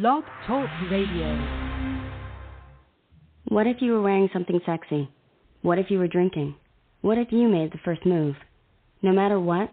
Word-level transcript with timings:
Blog 0.00 0.24
Talk 0.44 0.68
Radio. 0.90 1.38
What 3.46 3.68
if 3.68 3.76
you 3.78 3.92
were 3.92 4.02
wearing 4.02 4.28
something 4.32 4.58
sexy? 4.66 5.08
What 5.62 5.78
if 5.78 5.86
you 5.88 5.98
were 6.00 6.08
drinking? 6.08 6.56
What 7.02 7.16
if 7.16 7.28
you 7.30 7.46
made 7.46 7.70
the 7.70 7.78
first 7.84 8.04
move? 8.04 8.34
No 9.02 9.12
matter 9.12 9.38
what, 9.38 9.68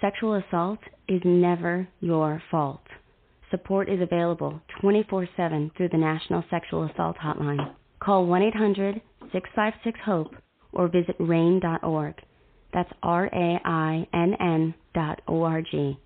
sexual 0.00 0.36
assault 0.36 0.78
is 1.06 1.20
never 1.22 1.86
your 2.00 2.42
fault. 2.50 2.80
Support 3.50 3.90
is 3.90 4.00
available 4.00 4.62
24 4.80 5.28
7 5.36 5.70
through 5.76 5.90
the 5.90 5.98
National 5.98 6.42
Sexual 6.48 6.88
Assault 6.90 7.18
Hotline. 7.22 7.74
Call 8.00 8.24
1 8.24 8.42
800 8.44 9.02
656 9.32 10.00
HOPE 10.02 10.34
or 10.72 10.88
visit 10.88 11.16
RAINN.org. 11.20 12.14
That's 12.72 12.92
R 13.02 13.26
A 13.26 13.60
I 13.66 14.08
N 14.14 14.34
N 14.40 14.74
dot 14.94 15.20
O 15.28 15.42
R 15.42 15.60
G. 15.60 15.98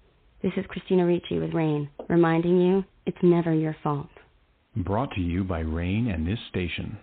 This 0.42 0.52
is 0.56 0.64
Christina 0.68 1.06
Ricci 1.06 1.38
with 1.38 1.54
RAINN, 1.54 1.88
reminding 2.08 2.60
you 2.60 2.84
it's 3.06 3.18
never 3.22 3.52
your 3.52 3.76
fault. 3.82 4.08
Brought 4.76 5.10
to 5.12 5.20
you 5.20 5.44
by 5.44 5.60
RAINN 5.60 6.08
and 6.08 6.26
this 6.26 6.38
station. 6.48 6.96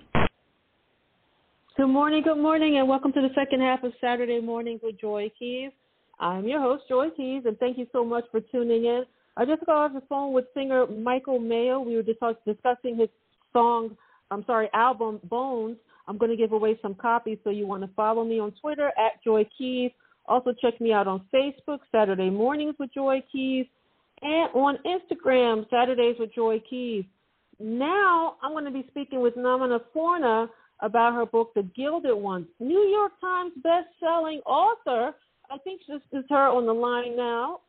Good 1.77 1.87
morning, 1.87 2.23
good 2.23 2.37
morning, 2.37 2.77
and 2.77 2.89
welcome 2.89 3.13
to 3.13 3.21
the 3.21 3.29
second 3.35 3.61
half 3.61 3.83
of 3.83 3.93
Saturday 4.01 4.41
Mornings 4.41 4.81
with 4.83 4.99
Joy 4.99 5.31
Keys. 5.37 5.71
I'm 6.19 6.47
your 6.47 6.59
host, 6.59 6.83
Joy 6.89 7.09
Keys, 7.15 7.43
and 7.45 7.57
thank 7.57 7.77
you 7.77 7.87
so 7.93 8.03
much 8.03 8.25
for 8.31 8.41
tuning 8.41 8.85
in. 8.85 9.03
I 9.37 9.45
just 9.45 9.65
got 9.65 9.85
off 9.85 9.93
the 9.93 10.05
phone 10.09 10.33
with 10.33 10.45
singer 10.53 10.87
Michael 10.87 11.39
Mayo. 11.39 11.79
We 11.79 11.95
were 11.95 12.03
just 12.03 12.19
discussing 12.45 12.97
his 12.97 13.07
song, 13.53 13.95
I'm 14.31 14.43
sorry, 14.45 14.69
album 14.73 15.21
Bones. 15.23 15.77
I'm 16.07 16.17
going 16.17 16.31
to 16.31 16.37
give 16.37 16.51
away 16.51 16.77
some 16.81 16.95
copies, 16.95 17.37
so 17.43 17.49
you 17.49 17.65
want 17.65 17.83
to 17.83 17.89
follow 17.95 18.25
me 18.25 18.39
on 18.39 18.51
Twitter 18.59 18.87
at 18.87 19.23
Joy 19.23 19.47
Keys. 19.57 19.91
Also, 20.25 20.53
check 20.61 20.81
me 20.81 20.91
out 20.91 21.07
on 21.07 21.21
Facebook, 21.33 21.79
Saturday 21.91 22.29
Mornings 22.29 22.75
with 22.77 22.93
Joy 22.93 23.23
Keys, 23.31 23.67
and 24.21 24.49
on 24.53 24.77
Instagram, 24.85 25.69
Saturdays 25.69 26.15
with 26.19 26.33
Joy 26.33 26.61
Keys. 26.69 27.05
Now, 27.59 28.35
I'm 28.41 28.51
going 28.51 28.65
to 28.65 28.71
be 28.71 28.85
speaking 28.89 29.21
with 29.21 29.35
Namina 29.35 29.79
Forna 29.95 30.47
about 30.81 31.13
her 31.13 31.25
book, 31.25 31.53
The 31.55 31.63
Gilded 31.75 32.15
Ones. 32.15 32.47
New 32.59 32.81
York 32.87 33.11
Times 33.19 33.51
best-selling 33.63 34.39
author. 34.45 35.13
I 35.51 35.57
think 35.59 35.81
this 35.87 36.01
is 36.13 36.23
her 36.29 36.47
on 36.47 36.65
the 36.65 36.73
line 36.73 37.17
now. 37.17 37.59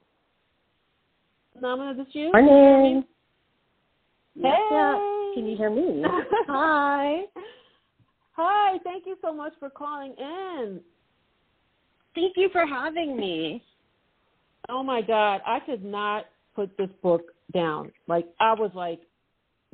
Namina, 1.61 1.97
this 1.97 2.06
you? 2.12 2.31
Morning. 2.33 3.05
Hey. 4.41 5.33
Can 5.34 5.47
you 5.47 5.56
hear 5.56 5.71
me? 5.71 6.03
Hi. 6.47 7.23
Hi. 8.33 8.78
Thank 8.84 9.06
you 9.06 9.17
so 9.23 9.33
much 9.33 9.53
for 9.59 9.71
calling 9.71 10.15
in. 10.19 10.81
Thank 12.15 12.37
you 12.37 12.48
for 12.53 12.67
having 12.67 13.17
me. 13.17 13.62
Oh 14.69 14.83
my 14.83 15.03
God, 15.03 15.41
I 15.47 15.59
could 15.61 15.84
not 15.84 16.27
put 16.55 16.77
this 16.77 16.91
book 17.03 17.23
down. 17.53 17.93
Like 18.06 18.27
I 18.41 18.55
was 18.55 18.70
like, 18.75 19.01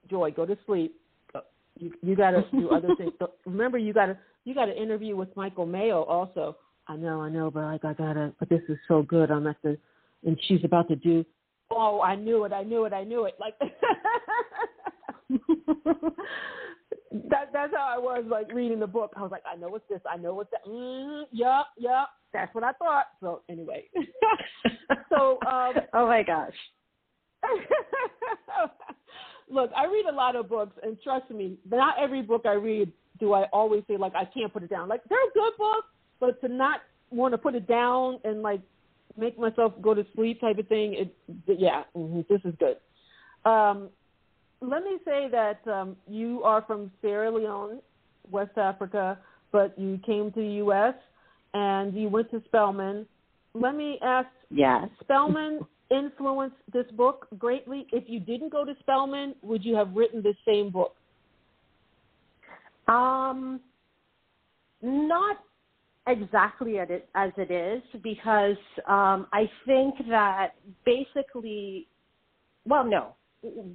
Joy, 0.09 0.31
go 0.31 0.47
to 0.47 0.57
sleep. 0.67 0.95
Uh, 1.35 1.41
you 1.79 1.93
you 2.03 2.17
got 2.17 2.33
to 2.33 2.45
do 2.53 2.71
other 2.71 2.95
things. 2.97 3.13
So 3.19 3.31
remember, 3.45 3.79
you 3.79 3.93
got 3.93 4.07
to 4.07 4.19
you 4.45 4.55
got 4.55 4.67
to 4.67 4.81
interview 4.81 5.17
with 5.17 5.35
Michael 5.37 5.67
Mayo 5.67 6.03
also. 6.03 6.57
I 6.89 6.97
know, 6.97 7.21
I 7.21 7.29
know, 7.29 7.51
but 7.51 7.65
like 7.65 7.85
I 7.85 7.95
gotta. 7.95 8.33
But 8.39 8.49
this 8.49 8.63
is 8.69 8.79
so 8.87 9.03
good. 9.03 9.31
I'm 9.31 9.47
at 9.47 9.57
the, 9.63 9.77
and 10.25 10.39
she's 10.47 10.65
about 10.65 10.89
to 10.89 10.97
do. 10.97 11.25
Oh, 11.71 12.01
I 12.01 12.15
knew 12.15 12.45
it. 12.45 12.53
I 12.53 12.63
knew 12.63 12.85
it. 12.85 12.93
I 12.93 13.03
knew 13.03 13.25
it. 13.25 13.35
Like 13.41 13.55
that. 17.31 17.51
That's 17.53 17.73
how 17.75 17.95
I 17.95 17.99
was 17.99 18.25
like 18.29 18.53
reading 18.53 18.81
the 18.81 18.87
book. 18.87 19.13
I 19.17 19.23
was 19.23 19.31
like, 19.31 19.43
I 19.51 19.57
know 19.57 19.69
what's 19.69 19.89
this. 19.89 20.01
I 20.11 20.17
know 20.17 20.35
what's 20.35 20.51
that. 20.51 20.65
Mm, 20.67 21.25
yep, 21.33 21.67
yep. 21.79 22.09
That's 22.33 22.55
what 22.55 22.65
I 22.65 22.73
thought. 22.73 23.07
So 23.21 23.43
anyway. 23.49 23.85
so. 25.11 25.39
um 25.47 25.75
Oh 25.93 26.07
my 26.07 26.23
gosh. 26.23 26.55
Look, 29.49 29.71
I 29.77 29.85
read 29.87 30.07
a 30.11 30.15
lot 30.15 30.35
of 30.35 30.49
books, 30.49 30.77
and 30.83 30.97
trust 31.03 31.31
me, 31.31 31.57
not 31.71 31.95
every 32.01 32.23
book 32.23 32.43
I 32.47 32.55
read 32.55 32.91
do 33.19 33.33
I 33.33 33.45
always 33.53 33.83
say 33.89 33.97
like 33.97 34.15
I 34.15 34.25
can't 34.25 34.53
put 34.53 34.63
it 34.63 34.71
down. 34.71 34.89
Like 34.89 35.03
they're 35.09 35.19
good 35.35 35.53
books, 35.59 35.89
but 36.21 36.41
to 36.43 36.49
not 36.49 36.81
want 37.11 37.33
to 37.33 37.39
put 37.39 37.55
it 37.55 37.67
down 37.67 38.19
and 38.25 38.43
like 38.43 38.61
make 39.17 39.39
myself 39.39 39.73
go 39.81 39.95
to 39.95 40.05
sleep 40.15 40.41
type 40.41 40.59
of 40.59 40.69
thing, 40.69 40.95
it 40.95 41.15
yeah, 41.47 41.85
mm-hmm, 41.97 42.21
this 42.29 42.41
is 42.45 42.55
good. 42.59 42.77
Um, 43.51 43.91
let 44.61 44.83
me 44.83 44.99
say 45.05 45.29
that 45.31 45.61
um, 45.71 45.97
you 46.09 46.43
are 46.43 46.63
from 46.63 46.91
Sierra 47.01 47.31
Leone, 47.31 47.81
West 48.31 48.57
Africa, 48.57 49.19
but 49.53 49.79
you 49.79 49.99
came 50.05 50.33
to 50.33 50.41
the 50.41 50.55
U.S. 50.65 50.95
and 51.55 51.95
you 51.95 52.09
went 52.09 52.31
to 52.31 52.43
Spelman. 52.47 53.07
Let 53.55 53.75
me 53.75 53.99
ask, 54.03 54.29
Yes. 54.51 54.89
Spelman 55.03 55.61
influenced 55.91 56.57
this 56.73 56.87
book 56.93 57.27
greatly? 57.39 57.87
If 57.93 58.05
you 58.07 58.21
didn't 58.21 58.51
go 58.51 58.65
to 58.65 58.75
Spelman, 58.81 59.35
would 59.43 59.65
you 59.65 59.75
have 59.77 59.95
written 59.95 60.23
the 60.23 60.35
same 60.47 60.71
book? 60.71 60.95
Um, 62.89 63.61
not 64.83 65.39
exactly 66.07 66.79
as 66.79 66.89
it, 66.91 67.09
as 67.15 67.33
it 67.37 67.51
is 67.51 67.83
because 68.03 68.57
um, 68.87 69.27
I 69.33 69.51
think 69.65 69.95
that 70.09 70.53
basically, 70.85 71.89
well, 72.65 72.85
no, 72.85 73.15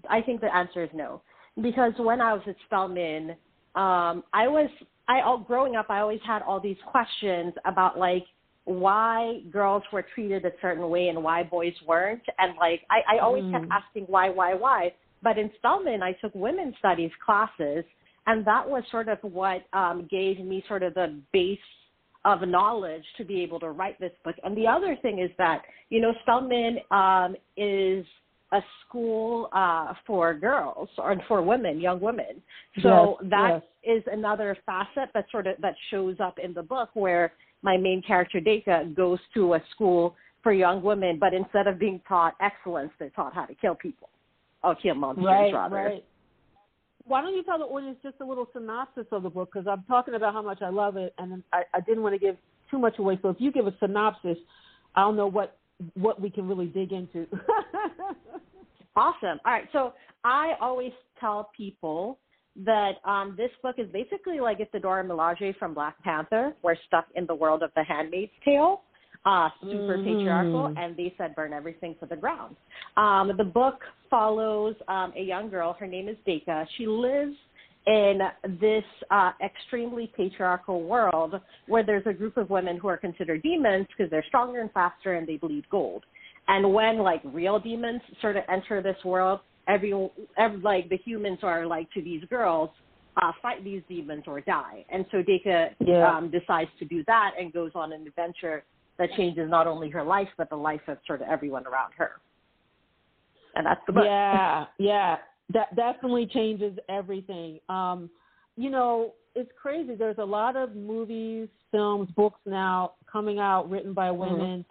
I 0.10 0.22
think 0.22 0.42
the 0.42 0.54
answer 0.54 0.84
is 0.84 0.90
no 0.94 1.22
because 1.62 1.94
when 1.98 2.22
I 2.22 2.34
was 2.34 2.44
at 2.48 2.56
Spelman, 2.66 3.32
um, 3.76 4.24
I 4.34 4.48
was 4.48 4.70
I 5.08 5.22
all 5.22 5.40
growing 5.40 5.76
up, 5.76 5.88
I 5.90 6.00
always 6.00 6.22
had 6.26 6.42
all 6.44 6.60
these 6.60 6.78
questions 6.86 7.54
about 7.66 7.98
like 7.98 8.24
why 8.66 9.42
girls 9.52 9.84
were 9.92 10.06
treated 10.14 10.46
a 10.46 10.52
certain 10.62 10.90
way 10.90 11.10
and 11.10 11.24
why 11.24 11.44
boys 11.44 11.74
weren't, 11.86 12.22
and 12.38 12.56
like 12.58 12.82
I, 12.90 13.16
I 13.16 13.20
always 13.20 13.44
Mm. 13.44 13.52
kept 13.52 13.66
asking 13.72 14.04
why, 14.06 14.30
why, 14.30 14.54
why. 14.54 14.94
But 15.24 15.38
in 15.38 15.52
Spelman, 15.58 16.02
I 16.02 16.14
took 16.14 16.34
women's 16.34 16.78
studies 16.78 17.12
classes, 17.26 17.84
and 18.28 18.46
that 18.46 18.68
was 18.68 18.84
sort 18.92 19.08
of 19.10 19.20
what 19.24 19.66
um, 19.74 20.08
gave 20.10 20.40
me 20.40 20.64
sort 20.68 20.84
of 20.84 20.94
the 20.94 21.20
base 21.34 21.60
of 22.24 22.48
knowledge 22.48 23.04
to 23.18 23.26
be 23.26 23.42
able 23.42 23.60
to 23.60 23.72
write 23.72 24.00
this 24.00 24.12
book. 24.24 24.36
And 24.44 24.56
the 24.56 24.68
other 24.68 24.96
thing 25.02 25.20
is 25.20 25.32
that 25.38 25.64
you 25.90 26.00
know 26.00 26.14
Spelman 26.22 26.78
um, 26.92 27.36
is 27.58 28.06
a 28.52 28.62
school 28.86 29.50
uh, 29.54 29.94
for 30.06 30.34
girls 30.34 30.90
or 30.98 31.16
for 31.28 31.42
women, 31.42 31.80
young 31.80 32.00
women. 32.00 32.42
So 32.82 33.18
Yes, 33.22 33.30
that 33.30 33.64
is 33.84 34.04
another 34.12 34.58
facet 34.66 35.10
that 35.14 35.26
sort 35.32 35.48
of 35.48 35.56
that 35.62 35.76
shows 35.90 36.18
up 36.20 36.38
in 36.38 36.54
the 36.54 36.64
book 36.64 36.90
where 36.94 37.34
my 37.62 37.78
main 37.78 38.02
character 38.02 38.40
Deka 38.40 38.96
goes 38.96 39.20
to 39.34 39.54
a 39.54 39.64
school 39.74 40.16
for 40.44 40.52
young 40.52 40.82
women, 40.82 41.18
but 41.20 41.34
instead 41.34 41.68
of 41.68 41.80
being 41.80 42.02
taught 42.08 42.36
excellence, 42.42 42.92
they're 43.00 43.10
taught 43.12 43.34
how 43.34 43.46
to 43.46 43.56
kill 43.56 43.76
people. 43.76 44.10
Or 44.64 44.76
kill 44.76 44.96
monsters 44.96 45.26
right, 45.26 45.54
rather. 45.54 45.76
right. 45.76 46.06
Why 47.06 47.22
don't 47.22 47.36
you 47.36 47.44
tell 47.44 47.58
the 47.58 47.66
audience 47.66 47.98
just 48.04 48.16
a 48.22 48.26
little 48.26 48.48
synopsis 48.54 49.08
of 49.12 49.24
the 49.24 49.30
book? 49.30 49.50
Because 49.52 49.68
I'm 49.68 49.84
talking 49.88 50.14
about 50.14 50.34
how 50.34 50.44
much 50.44 50.62
I 50.62 50.70
love 50.70 50.98
it, 50.98 51.16
and 51.18 51.42
I, 51.52 51.64
I 51.74 51.80
didn't 51.82 52.04
want 52.04 52.14
to 52.14 52.20
give 52.20 52.38
too 52.70 52.78
much 52.78 53.00
away. 53.00 53.18
So 53.24 53.30
if 53.30 53.38
you 53.40 53.52
give 53.52 53.66
a 53.66 53.74
synopsis, 53.80 54.38
I'll 54.96 55.14
know 55.14 55.26
what 55.26 55.58
what 55.96 56.22
we 56.22 56.30
can 56.30 56.48
really 56.48 56.68
dig 56.68 56.92
into. 56.92 57.28
Awesome. 58.96 59.40
All 59.46 59.54
right. 59.54 59.68
So 59.72 59.94
I 60.24 60.54
always 60.60 60.92
tell 61.20 61.50
people 61.56 62.20
that 62.66 62.94
um, 63.06 63.36
this 63.38 63.50
book 63.64 63.76
is 63.78 63.88
basically 63.94 64.40
like 64.40 64.60
if 64.60 64.70
the 64.72 64.80
Dora 64.80 65.04
Milaje 65.04 65.56
from 65.58 65.74
Black 65.74 66.02
Panther 66.04 66.54
were 66.62 66.78
stuck 66.88 67.06
in 67.16 67.26
the 67.26 67.36
world 67.36 67.64
of 67.64 67.72
The 67.76 67.84
Handmaid's 67.84 68.32
Tale, 68.44 68.82
uh, 69.26 69.50
super 69.62 69.98
Mhm. 69.98 70.04
patriarchal, 70.04 70.74
and 70.76 70.98
they 70.98 71.14
said 71.18 71.36
burn 71.36 71.54
everything 71.54 71.96
to 72.02 72.06
the 72.06 72.18
ground. 72.18 72.58
Um, 72.98 73.32
the 73.38 73.46
book 73.46 73.82
follows 74.10 74.76
um, 74.90 75.14
a 75.16 75.22
young 75.22 75.50
girl. 75.50 75.74
Her 75.74 75.88
name 75.88 76.10
is 76.10 76.18
Deka. 76.28 76.68
She 76.76 76.86
lives 76.88 77.38
in 77.88 78.20
this 78.60 78.84
uh, 79.10 79.32
extremely 79.44 80.12
patriarchal 80.16 80.84
world 80.84 81.36
where 81.68 81.84
there's 81.84 82.06
a 82.06 82.14
group 82.14 82.38
of 82.38 82.50
women 82.50 82.78
who 82.78 82.88
are 82.88 82.98
considered 82.98 83.42
demons 83.42 83.88
because 83.88 84.10
they're 84.12 84.26
stronger 84.28 84.62
and 84.62 84.72
faster 84.72 85.16
and 85.16 85.28
they 85.28 85.38
bleed 85.38 85.68
gold. 85.70 86.04
And 86.48 86.74
when 86.74 87.00
like 87.00 87.22
real 87.26 87.60
demons 87.60 88.02
sort 88.22 88.38
of 88.38 88.44
enter 88.50 88.82
this 88.82 88.98
world, 89.04 89.40
every, 89.68 89.94
every 90.38 90.60
like 90.62 90.90
the 90.90 90.98
humans 90.98 91.40
are 91.44 91.66
like 91.66 91.92
to 91.94 92.02
these 92.02 92.24
girls, 92.30 92.70
uh, 93.22 93.32
fight 93.42 93.64
these 93.64 93.82
demons 93.90 94.24
or 94.28 94.42
die. 94.42 94.86
And 94.92 95.06
so 95.12 95.18
Deka 95.24 95.76
Yeah. 95.80 96.18
um, 96.18 96.30
decides 96.32 96.70
to 96.80 96.86
do 96.86 97.04
that 97.08 97.32
and 97.40 97.52
goes 97.52 97.72
on 97.74 97.94
an 97.94 98.06
adventure 98.06 98.64
that 98.98 99.10
changes 99.18 99.50
not 99.50 99.66
only 99.66 99.90
her 99.90 100.04
life 100.04 100.30
but 100.38 100.50
the 100.50 100.56
life 100.56 100.82
of 100.88 100.98
sort 101.08 101.22
of 101.22 101.28
everyone 101.28 101.66
around 101.66 101.94
her. 101.98 102.12
and 103.56 103.66
that's 103.66 103.82
the 103.86 103.92
book. 103.92 104.06
Yeah, 104.06 104.66
yeah, 104.78 105.18
that 105.54 105.76
definitely 105.76 106.28
changes 106.28 106.78
everything. 106.90 107.60
Um, 107.70 108.10
you 108.58 108.70
know, 108.70 109.14
it's 109.36 109.52
crazy. 109.62 109.96
There's 109.96 110.18
a 110.18 110.26
lot 110.26 110.56
of 110.56 110.76
movies, 110.76 111.48
films, 111.72 112.10
books 112.16 112.40
now 112.46 112.94
coming 113.12 113.40
out 113.40 113.70
written 113.70 113.94
by 113.94 114.10
Mm-hmm. 114.10 114.20
women 114.20 114.66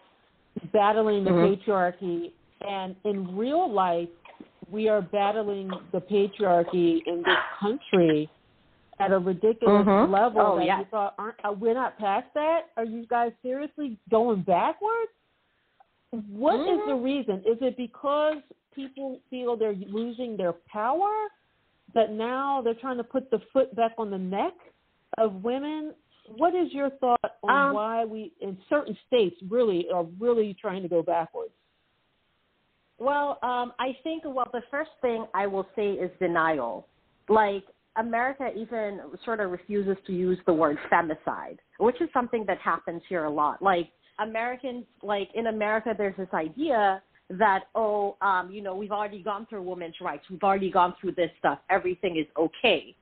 battling 0.72 1.24
the 1.24 1.30
Mhm. 1.30 1.56
patriarchy, 1.56 2.32
and 2.60 2.94
in 3.04 3.36
real 3.36 3.70
life, 3.70 4.08
we 4.70 4.88
are 4.88 5.00
battling 5.00 5.70
the 5.92 6.00
patriarchy 6.00 7.02
in 7.06 7.22
this 7.22 7.38
country 7.58 8.28
at 8.98 9.12
a 9.12 9.18
ridiculous 9.18 9.86
Mhm. 9.86 10.10
level 10.10 10.40
Oh, 10.42 10.56
that 10.56 10.66
yeah. 10.66 10.78
you 10.80 10.84
thought, 10.86 11.14
aren't 11.18 11.36
uh, 11.44 11.52
we're 11.52 11.74
not 11.74 11.96
past 11.98 12.32
that? 12.34 12.70
Are 12.76 12.84
you 12.84 13.06
guys 13.06 13.32
seriously 13.42 13.96
going 14.10 14.42
backwards? 14.42 15.12
What 16.10 16.60
is 16.60 16.80
Mhm. 16.80 16.86
the 16.86 16.94
reason? 16.96 17.42
Is 17.46 17.62
it 17.62 17.76
because 17.76 18.42
people 18.74 19.20
feel 19.30 19.56
they're 19.56 19.74
losing 19.74 20.36
their 20.36 20.52
power? 20.52 21.28
but 21.94 22.10
now 22.10 22.60
they're 22.62 22.74
trying 22.74 22.96
to 22.98 23.04
put 23.04 23.30
the 23.30 23.40
foot 23.52 23.74
back 23.74 23.92
on 23.98 24.10
the 24.10 24.18
neck 24.18 24.54
of 25.18 25.42
women? 25.42 25.94
What 26.36 26.54
is 26.54 26.72
your 26.72 26.90
thought 26.90 27.36
on 27.42 27.68
Um, 27.68 27.74
why 27.74 28.04
we, 28.04 28.32
in 28.40 28.56
certain 28.68 28.96
states, 29.06 29.36
really 29.48 29.90
are 29.90 30.04
really 30.18 30.54
trying 30.54 30.82
to 30.82 30.88
go 30.88 31.02
backwards? 31.02 31.52
Well, 32.98 33.38
um, 33.42 33.72
I 33.78 33.94
think 34.04 34.24
well 34.24 34.48
the 34.52 34.62
first 34.70 34.90
thing 35.00 35.26
I 35.34 35.46
will 35.46 35.66
say 35.74 35.92
is 35.92 36.10
denial. 36.18 36.86
Like 37.28 37.64
America 37.96 38.50
even 38.54 39.00
sort 39.24 39.40
of 39.40 39.50
refuses 39.50 39.96
to 40.06 40.12
use 40.12 40.38
the 40.46 40.52
word 40.52 40.78
femicide, 40.92 41.58
which 41.78 42.00
is 42.00 42.08
something 42.12 42.44
that 42.46 42.58
happens 42.58 43.02
here 43.08 43.24
a 43.24 43.30
lot. 43.30 43.62
Like 43.62 43.90
Americans, 44.18 44.84
like 45.02 45.28
in 45.34 45.46
America, 45.46 45.94
there's 45.96 46.16
this 46.16 46.32
idea 46.34 47.02
that 47.38 47.64
oh, 47.74 48.16
um, 48.20 48.50
you 48.50 48.62
know, 48.62 48.74
we've 48.74 48.92
already 48.92 49.22
gone 49.22 49.46
through 49.48 49.62
women's 49.62 49.94
rights, 50.00 50.24
we've 50.30 50.42
already 50.42 50.70
gone 50.70 50.94
through 51.00 51.12
this 51.12 51.30
stuff, 51.38 51.58
everything 51.70 52.16
is 52.16 52.26
okay, 52.38 52.94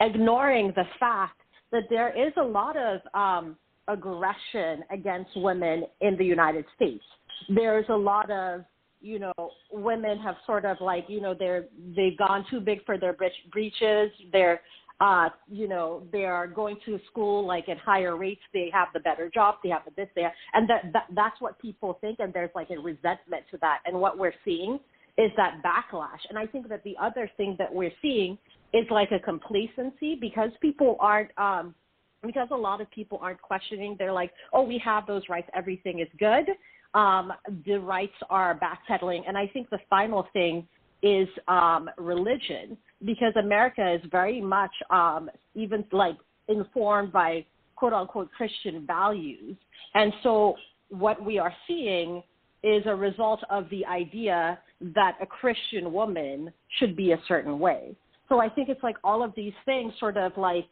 ignoring 0.00 0.72
the 0.76 0.84
fact 0.98 1.40
that 1.72 1.84
there 1.88 2.10
is 2.10 2.32
a 2.36 2.42
lot 2.42 2.76
of 2.76 3.00
um, 3.14 3.56
aggression 3.88 4.84
against 4.90 5.30
women 5.36 5.84
in 6.00 6.16
the 6.16 6.24
United 6.24 6.64
States. 6.76 7.04
There's 7.48 7.86
a 7.88 7.96
lot 7.96 8.30
of 8.30 8.64
you 9.00 9.18
know, 9.18 9.32
women 9.72 10.18
have 10.18 10.36
sort 10.46 10.64
of 10.64 10.76
like, 10.80 11.06
you 11.08 11.20
know, 11.20 11.34
they're 11.34 11.64
they've 11.96 12.18
gone 12.18 12.44
too 12.50 12.60
big 12.60 12.84
for 12.84 12.98
their 12.98 13.14
breech- 13.14 13.32
breeches. 13.50 14.10
They're, 14.30 14.60
uh, 15.00 15.28
you 15.50 15.68
know, 15.68 16.02
they 16.12 16.24
are 16.24 16.46
going 16.46 16.76
to 16.86 16.98
school 17.10 17.46
like 17.46 17.68
at 17.68 17.78
higher 17.78 18.16
rates. 18.16 18.40
They 18.52 18.70
have 18.72 18.88
the 18.92 19.00
better 19.00 19.30
jobs. 19.32 19.58
They 19.62 19.70
have 19.70 19.82
the 19.84 19.92
this 19.96 20.08
there, 20.14 20.32
and 20.54 20.68
that, 20.68 20.92
that 20.92 21.06
that's 21.14 21.40
what 21.40 21.58
people 21.58 21.98
think. 22.00 22.18
And 22.20 22.32
there's 22.32 22.50
like 22.54 22.70
a 22.70 22.78
resentment 22.78 23.44
to 23.50 23.58
that. 23.60 23.78
And 23.86 24.00
what 24.00 24.18
we're 24.18 24.34
seeing 24.44 24.78
is 25.18 25.30
that 25.36 25.62
backlash. 25.64 26.20
And 26.28 26.38
I 26.38 26.46
think 26.46 26.68
that 26.68 26.84
the 26.84 26.96
other 27.00 27.30
thing 27.36 27.56
that 27.58 27.72
we're 27.72 27.92
seeing 28.00 28.38
is 28.72 28.84
like 28.90 29.10
a 29.12 29.18
complacency 29.18 30.16
because 30.20 30.50
people 30.60 30.96
aren't. 31.00 31.30
um 31.38 31.74
because 32.22 32.48
a 32.50 32.54
lot 32.54 32.82
of 32.82 32.90
people 32.90 33.18
aren't 33.22 33.40
questioning, 33.40 33.96
they're 33.98 34.12
like, 34.12 34.30
"Oh, 34.52 34.60
we 34.62 34.76
have 34.84 35.06
those 35.06 35.22
rights. 35.30 35.48
Everything 35.54 36.00
is 36.00 36.08
good." 36.18 36.54
um, 36.94 37.32
the 37.66 37.76
rights 37.78 38.14
are 38.28 38.58
backpedaling. 38.58 39.22
And 39.26 39.36
I 39.36 39.46
think 39.48 39.70
the 39.70 39.78
final 39.88 40.26
thing 40.32 40.66
is 41.02 41.28
um, 41.48 41.88
religion, 41.98 42.76
because 43.04 43.32
America 43.36 43.92
is 43.92 44.00
very 44.10 44.40
much 44.40 44.72
um, 44.90 45.30
even 45.54 45.84
like 45.92 46.16
informed 46.48 47.12
by 47.12 47.44
quote 47.76 47.92
unquote 47.92 48.30
Christian 48.36 48.86
values. 48.86 49.56
And 49.94 50.12
so 50.22 50.56
what 50.90 51.24
we 51.24 51.38
are 51.38 51.54
seeing 51.66 52.22
is 52.62 52.82
a 52.86 52.94
result 52.94 53.40
of 53.48 53.68
the 53.70 53.86
idea 53.86 54.58
that 54.80 55.16
a 55.20 55.26
Christian 55.26 55.92
woman 55.92 56.52
should 56.78 56.94
be 56.94 57.12
a 57.12 57.20
certain 57.26 57.58
way. 57.58 57.96
So 58.28 58.40
I 58.40 58.48
think 58.48 58.68
it's 58.68 58.82
like 58.82 58.96
all 59.02 59.24
of 59.24 59.32
these 59.34 59.54
things 59.64 59.92
sort 59.98 60.16
of 60.16 60.32
like 60.36 60.68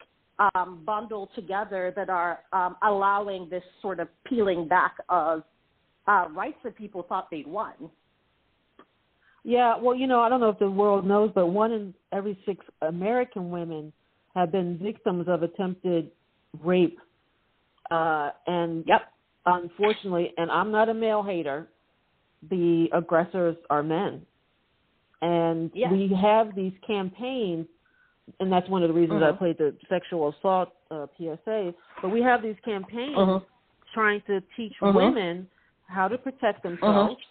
um, 0.55 0.83
bundled 0.85 1.29
together 1.35 1.91
that 1.95 2.09
are 2.09 2.39
um, 2.53 2.77
allowing 2.83 3.49
this 3.49 3.63
sort 3.81 3.99
of 3.99 4.07
peeling 4.25 4.67
back 4.67 4.95
of 5.09 5.43
uh, 6.07 6.27
rights 6.33 6.57
that 6.63 6.75
people 6.77 7.05
thought 7.07 7.27
they'd 7.29 7.47
won. 7.47 7.73
Yeah, 9.43 9.77
well, 9.77 9.95
you 9.95 10.07
know, 10.07 10.19
I 10.19 10.29
don't 10.29 10.39
know 10.39 10.49
if 10.49 10.59
the 10.59 10.69
world 10.69 11.05
knows, 11.05 11.31
but 11.33 11.47
one 11.47 11.71
in 11.71 11.93
every 12.11 12.37
six 12.45 12.65
American 12.81 13.49
women 13.49 13.93
have 14.35 14.51
been 14.51 14.77
victims 14.77 15.27
of 15.27 15.43
attempted 15.43 16.11
rape. 16.63 16.99
Uh, 17.89 18.31
and 18.47 18.83
yep, 18.85 19.11
unfortunately, 19.45 20.33
and 20.37 20.51
I'm 20.51 20.71
not 20.71 20.89
a 20.89 20.93
male 20.93 21.23
hater, 21.23 21.67
the 22.49 22.87
aggressors 22.93 23.57
are 23.69 23.83
men. 23.83 24.25
And 25.21 25.71
Yes. 25.73 25.91
we 25.91 26.07
have 26.09 26.55
these 26.55 26.73
campaigns, 26.85 27.67
and 28.39 28.51
that's 28.51 28.69
one 28.69 28.83
of 28.83 28.89
the 28.89 28.93
reasons 28.93 29.21
I 29.21 29.31
Mhm. 29.31 29.37
played 29.37 29.57
the 29.57 29.75
sexual 29.89 30.29
assault 30.29 30.69
uh, 30.91 31.07
PSA. 31.17 31.73
But 32.01 32.09
we 32.09 32.21
have 32.21 32.41
these 32.41 32.59
campaigns 32.61 33.17
Mhm. 33.17 33.45
trying 33.93 34.21
to 34.21 34.41
teach 34.55 34.79
Mhm. 34.81 34.93
women 34.95 35.49
how 35.87 36.07
to 36.07 36.17
protect 36.17 36.63
themselves 36.63 37.21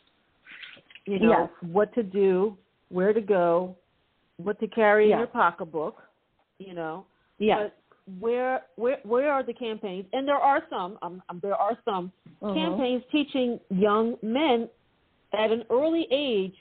you 1.08 1.18
know 1.20 1.30
Yes. 1.30 1.50
what 1.72 1.92
to 1.94 2.02
do, 2.02 2.56
where 2.90 3.12
to 3.12 3.20
go, 3.20 3.74
what 4.36 4.58
to 4.60 4.68
carry 4.68 5.10
in 5.12 5.18
your 5.18 5.26
pocketbook, 5.26 5.96
you 6.58 6.74
know. 6.74 7.04
Yes. 7.38 7.58
But 7.60 7.74
where 8.20 8.62
where 8.76 8.98
where 9.04 9.32
are 9.32 9.42
the 9.42 9.52
campaigns? 9.54 10.06
And 10.12 10.26
there 10.26 10.36
are 10.50 10.62
some. 10.70 10.98
Um, 11.02 11.22
um, 11.28 11.40
there 11.42 11.54
are 11.56 11.76
some 11.84 12.12
Mhm. 12.42 12.54
campaigns 12.54 13.02
teaching 13.10 13.58
young 13.70 14.16
men 14.22 14.68
at 15.32 15.50
an 15.50 15.64
early 15.70 16.06
age 16.10 16.56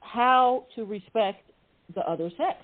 how 0.00 0.64
to 0.74 0.84
respect 0.84 1.42
the 1.94 2.02
other 2.08 2.30
sex. 2.30 2.56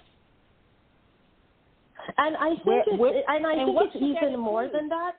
And 2.18 2.36
I 2.36 2.50
think 2.56 2.64
Where- 2.66 2.84
it's, 2.86 2.98
where- 2.98 3.24
and 3.30 3.46
I 3.46 3.52
and 3.52 3.60
think 3.66 3.76
what's 3.76 3.94
it's 3.94 4.02
even 4.02 4.38
more 4.38 4.68
than 4.68 4.88
that. 4.88 5.14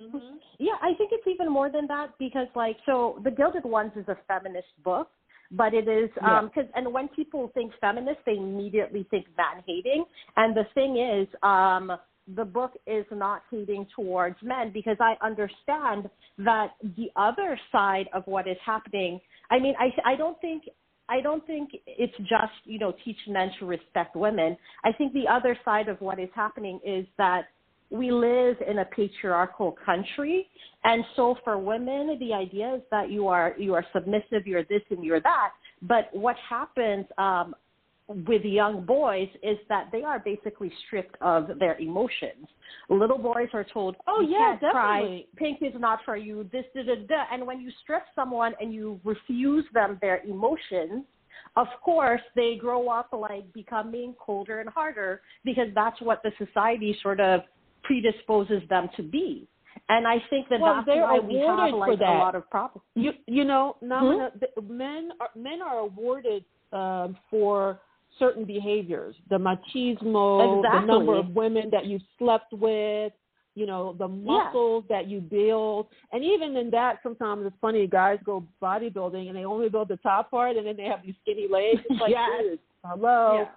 Mm-hmm. 0.00 0.36
Yeah, 0.58 0.72
I 0.82 0.94
think 0.94 1.10
it's 1.12 1.26
even 1.26 1.50
more 1.52 1.70
than 1.70 1.86
that 1.88 2.10
because, 2.18 2.46
like, 2.54 2.76
so 2.86 3.20
The 3.24 3.30
Gilded 3.30 3.64
Ones 3.64 3.92
is 3.96 4.08
a 4.08 4.16
feminist 4.26 4.68
book, 4.84 5.08
but 5.50 5.74
it 5.74 5.86
is 5.86 6.10
Yeah. 6.16 6.38
um 6.38 6.46
because 6.48 6.70
and 6.74 6.92
when 6.92 7.08
people 7.08 7.48
think 7.54 7.72
feminist, 7.80 8.20
they 8.24 8.36
immediately 8.36 9.04
think 9.10 9.26
man 9.36 9.62
hating, 9.66 10.04
and 10.36 10.56
the 10.56 10.64
thing 10.74 10.96
is, 10.96 11.28
um, 11.42 11.92
the 12.36 12.44
book 12.44 12.72
is 12.86 13.04
not 13.10 13.42
hating 13.50 13.86
towards 13.94 14.36
men 14.42 14.70
because 14.72 14.96
I 15.00 15.16
understand 15.20 16.08
that 16.38 16.74
the 16.96 17.10
other 17.16 17.58
side 17.70 18.08
of 18.14 18.26
what 18.26 18.46
is 18.48 18.56
happening. 18.64 19.20
I 19.50 19.58
mean, 19.58 19.74
I 19.78 19.92
I 20.12 20.16
don't 20.16 20.40
think 20.40 20.62
I 21.08 21.20
don't 21.20 21.44
think 21.46 21.70
it's 21.86 22.16
just, 22.18 22.56
you 22.64 22.78
know, 22.78 22.94
teach 23.04 23.18
men 23.28 23.50
to 23.58 23.66
respect 23.66 24.16
women. 24.16 24.56
I 24.84 24.92
think 24.92 25.12
the 25.12 25.28
other 25.28 25.58
side 25.64 25.88
of 25.88 26.00
what 26.00 26.18
is 26.18 26.30
happening 26.34 26.80
is 26.84 27.04
that 27.18 27.48
we 27.92 28.10
live 28.10 28.56
in 28.66 28.78
a 28.78 28.84
patriarchal 28.86 29.76
country 29.84 30.48
and 30.84 31.04
so 31.14 31.36
for 31.44 31.58
women 31.58 32.16
the 32.18 32.32
idea 32.32 32.74
is 32.74 32.82
that 32.90 33.10
you 33.10 33.28
are 33.28 33.54
you 33.58 33.74
are 33.74 33.84
submissive 33.92 34.46
you're 34.46 34.64
this 34.64 34.82
and 34.90 35.04
you're 35.04 35.20
that 35.20 35.50
but 35.82 36.08
what 36.12 36.36
happens 36.48 37.06
um 37.18 37.54
with 38.26 38.42
young 38.44 38.84
boys 38.84 39.28
is 39.42 39.56
that 39.68 39.88
they 39.92 40.02
are 40.02 40.18
basically 40.18 40.70
stripped 40.86 41.16
of 41.20 41.58
their 41.58 41.78
emotions. 41.78 42.46
Little 42.88 43.18
boys 43.18 43.48
are 43.52 43.64
told, 43.64 43.96
Oh, 44.06 44.20
yeah, 44.20 44.58
can't 44.60 44.72
cry, 44.72 45.00
definitely. 45.00 45.28
pink 45.36 45.58
is 45.62 45.80
not 45.80 46.00
for 46.04 46.16
you, 46.16 46.48
this, 46.52 46.64
da, 46.74 46.82
da, 46.82 46.94
da. 47.06 47.24
And 47.32 47.46
when 47.46 47.60
you 47.60 47.70
strip 47.82 48.02
someone 48.14 48.54
and 48.60 48.72
you 48.74 49.00
refuse 49.04 49.64
them 49.72 49.98
their 50.00 50.20
emotions, 50.24 51.04
of 51.56 51.66
course 51.82 52.20
they 52.34 52.56
grow 52.60 52.88
up 52.88 53.08
like 53.12 53.50
becoming 53.52 54.14
colder 54.18 54.60
and 54.60 54.68
harder 54.68 55.22
because 55.44 55.68
that's 55.74 56.00
what 56.00 56.22
the 56.22 56.32
society 56.44 56.96
sort 57.02 57.20
of 57.20 57.40
predisposes 57.82 58.62
them 58.68 58.88
to 58.96 59.02
be. 59.02 59.46
And 59.88 60.06
I 60.06 60.22
think 60.30 60.48
that 60.48 60.60
Well, 60.60 60.82
that's 60.86 60.88
why 60.88 61.18
we 61.18 61.36
have 61.38 61.74
like 61.74 61.98
a 62.00 62.04
lot 62.04 62.34
of 62.34 62.48
problems. 62.50 62.84
You 62.94 63.12
you 63.26 63.44
know, 63.44 63.76
nomina- 63.82 64.30
Hmm? 64.32 64.38
the- 64.40 64.62
men 64.62 65.12
are 65.20 65.30
men 65.34 65.60
are 65.62 65.78
awarded 65.80 66.44
um, 66.72 67.16
for 67.30 67.80
certain 68.18 68.44
behaviors, 68.44 69.14
the 69.28 69.36
machismo, 69.38 70.62
the 70.62 70.80
number 70.86 71.14
of 71.16 71.34
women 71.34 71.68
that 71.70 71.86
you 71.86 71.98
slept 72.18 72.52
with, 72.52 73.12
you 73.54 73.66
know, 73.66 73.94
the 73.98 74.08
muscles 74.08 74.84
that 74.88 75.06
you 75.08 75.20
build, 75.20 75.86
and 76.12 76.24
even 76.24 76.56
in 76.56 76.70
that, 76.70 76.98
sometimes 77.02 77.44
it's 77.46 77.56
funny. 77.60 77.86
Guys 77.86 78.18
go 78.24 78.44
bodybuilding 78.62 79.28
and 79.28 79.36
they 79.36 79.44
only 79.44 79.68
build 79.68 79.88
the 79.88 79.96
top 79.98 80.30
part, 80.30 80.56
and 80.56 80.66
then 80.66 80.76
they 80.76 80.84
have 80.84 81.02
these 81.04 81.14
skinny 81.22 81.46
legs. 81.48 81.80
It's 81.88 82.00
like, 82.00 82.10
Yes. 82.18 82.58
hello, 82.84 83.40
Yeah. 83.40 83.48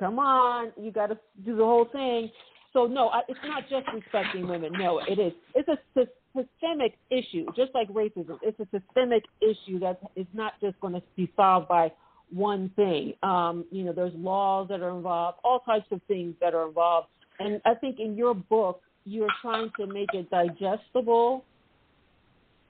come 0.00 0.18
on, 0.18 0.72
you 0.80 0.90
got 0.90 1.08
to 1.08 1.18
do 1.44 1.56
the 1.56 1.64
whole 1.64 1.84
thing. 1.86 2.30
So 2.74 2.86
no, 2.86 3.08
I, 3.08 3.20
it's 3.28 3.40
not 3.46 3.62
just 3.70 3.86
respecting 3.94 4.46
women. 4.46 4.72
No, 4.78 5.00
it 5.08 5.18
is. 5.18 5.32
It's 5.54 5.68
a 5.68 5.78
sy- 5.94 6.10
systemic 6.36 6.98
issue, 7.10 7.46
just 7.56 7.72
like 7.72 7.88
racism. 7.88 8.38
It's 8.42 8.60
a 8.60 8.68
systemic 8.76 9.22
issue 9.40 9.78
that 9.78 10.00
is 10.16 10.26
not 10.34 10.52
just 10.60 10.78
going 10.80 10.92
to 10.94 11.02
be 11.16 11.32
solved 11.36 11.68
by 11.68 11.90
one 12.34 12.70
thing. 12.76 13.14
Um, 13.22 13.64
you 13.70 13.84
know, 13.84 13.92
there's 13.92 14.12
laws 14.14 14.68
that 14.68 14.80
are 14.82 14.94
involved, 14.96 15.38
all 15.44 15.60
types 15.60 15.86
of 15.92 16.00
things 16.08 16.34
that 16.40 16.52
are 16.52 16.66
involved. 16.66 17.06
And 17.38 17.60
I 17.64 17.74
think 17.74 18.00
in 18.00 18.16
your 18.16 18.34
book, 18.34 18.80
you're 19.04 19.32
trying 19.40 19.70
to 19.78 19.86
make 19.86 20.12
it 20.12 20.28
digestible 20.30 21.44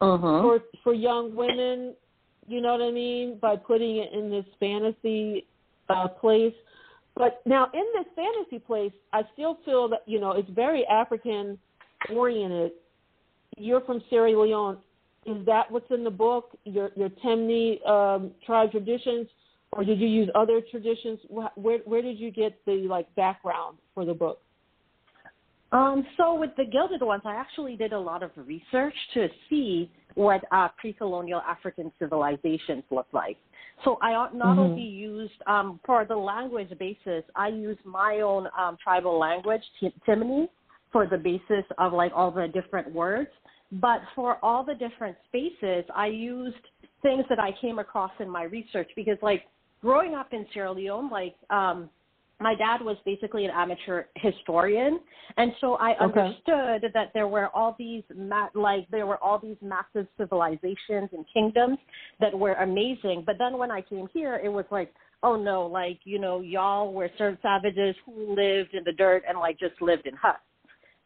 Uh-huh. 0.00 0.42
for 0.42 0.60
for 0.82 0.92
young 0.92 1.34
women 1.34 1.94
You 2.46 2.60
know 2.60 2.72
what 2.72 2.82
I 2.82 2.90
mean? 2.90 3.38
By 3.40 3.56
putting 3.56 3.96
it 3.98 4.12
in 4.12 4.30
this 4.30 4.44
fantasy 4.60 5.46
uh, 5.88 6.08
place. 6.08 6.54
But 7.16 7.40
now 7.46 7.68
in 7.72 7.84
this 7.94 8.06
fantasy 8.16 8.58
place, 8.58 8.92
I 9.12 9.22
still 9.32 9.58
feel 9.64 9.88
that 9.88 10.00
you 10.06 10.20
know 10.20 10.32
it's 10.32 10.50
very 10.50 10.84
African 10.86 11.58
oriented. 12.12 12.72
You're 13.56 13.82
from 13.82 14.02
Sierra 14.10 14.38
Leone. 14.38 14.78
Is 15.26 15.46
that 15.46 15.70
what's 15.70 15.90
in 15.90 16.04
the 16.04 16.10
book? 16.10 16.50
Your 16.64 16.90
your 16.96 17.10
Temne 17.24 17.86
um, 17.88 18.32
tribe 18.44 18.72
traditions, 18.72 19.28
or 19.72 19.84
did 19.84 20.00
you 20.00 20.08
use 20.08 20.28
other 20.34 20.60
traditions? 20.70 21.20
Where 21.28 21.78
where 21.84 22.02
did 22.02 22.18
you 22.18 22.30
get 22.30 22.58
the 22.66 22.86
like 22.88 23.12
background 23.14 23.78
for 23.94 24.04
the 24.04 24.14
book? 24.14 24.40
Um, 25.72 26.06
so 26.16 26.34
with 26.34 26.50
the 26.56 26.64
Gilded 26.64 27.02
Ones, 27.02 27.22
I 27.24 27.34
actually 27.34 27.74
did 27.74 27.92
a 27.92 27.98
lot 27.98 28.22
of 28.22 28.30
research 28.36 28.94
to 29.14 29.26
see 29.50 29.90
what 30.14 30.44
uh, 30.52 30.68
pre-colonial 30.78 31.40
African 31.40 31.90
civilizations 31.98 32.84
look 32.92 33.08
like. 33.12 33.36
So 33.82 33.98
I 34.00 34.12
not 34.12 34.32
mm-hmm. 34.32 34.58
only 34.58 34.82
used 34.82 35.32
um, 35.46 35.80
for 35.84 36.04
the 36.04 36.16
language 36.16 36.70
basis, 36.78 37.24
I 37.34 37.48
used 37.48 37.84
my 37.84 38.20
own 38.20 38.48
um, 38.58 38.76
tribal 38.82 39.18
language, 39.18 39.62
Temne, 40.06 40.48
for 40.92 41.06
the 41.06 41.18
basis 41.18 41.64
of 41.78 41.92
like 41.92 42.12
all 42.14 42.30
the 42.30 42.48
different 42.48 42.92
words. 42.92 43.30
But 43.72 44.02
for 44.14 44.38
all 44.44 44.64
the 44.64 44.74
different 44.74 45.16
spaces, 45.28 45.84
I 45.94 46.06
used 46.06 46.56
things 47.02 47.24
that 47.28 47.40
I 47.40 47.50
came 47.60 47.78
across 47.78 48.12
in 48.20 48.28
my 48.28 48.44
research 48.44 48.90
because 48.94 49.18
like 49.20 49.44
growing 49.82 50.14
up 50.14 50.32
in 50.32 50.46
Sierra 50.52 50.72
Leone, 50.72 51.10
like 51.10 51.34
um, 51.50 51.90
my 52.44 52.54
dad 52.54 52.82
was 52.82 52.98
basically 53.06 53.46
an 53.46 53.50
amateur 53.54 54.04
historian 54.16 55.00
and 55.38 55.50
so 55.62 55.74
i 55.76 55.94
okay. 55.94 56.20
understood 56.20 56.92
that 56.92 57.10
there 57.14 57.26
were 57.26 57.48
all 57.56 57.74
these 57.78 58.02
ma- 58.14 58.50
like 58.54 58.86
there 58.90 59.06
were 59.06 59.16
all 59.24 59.38
these 59.38 59.56
massive 59.62 60.06
civilizations 60.18 61.08
and 61.16 61.24
kingdoms 61.32 61.78
that 62.20 62.38
were 62.38 62.52
amazing. 62.68 63.22
But 63.24 63.36
then 63.38 63.56
when 63.56 63.70
i 63.70 63.80
came 63.80 64.06
here 64.12 64.34
it 64.44 64.50
was 64.50 64.66
like 64.70 64.92
oh 65.22 65.36
no 65.36 65.66
like 65.66 66.00
you 66.04 66.18
know 66.18 66.40
y'all 66.40 66.92
were 66.92 67.10
certain 67.16 67.38
savages 67.40 67.96
who 68.04 68.34
lived 68.34 68.74
in 68.74 68.84
the 68.84 68.92
dirt 68.92 69.22
and 69.26 69.38
like 69.38 69.58
just 69.58 69.80
lived 69.80 70.06
in 70.06 70.14
huts. 70.14 70.46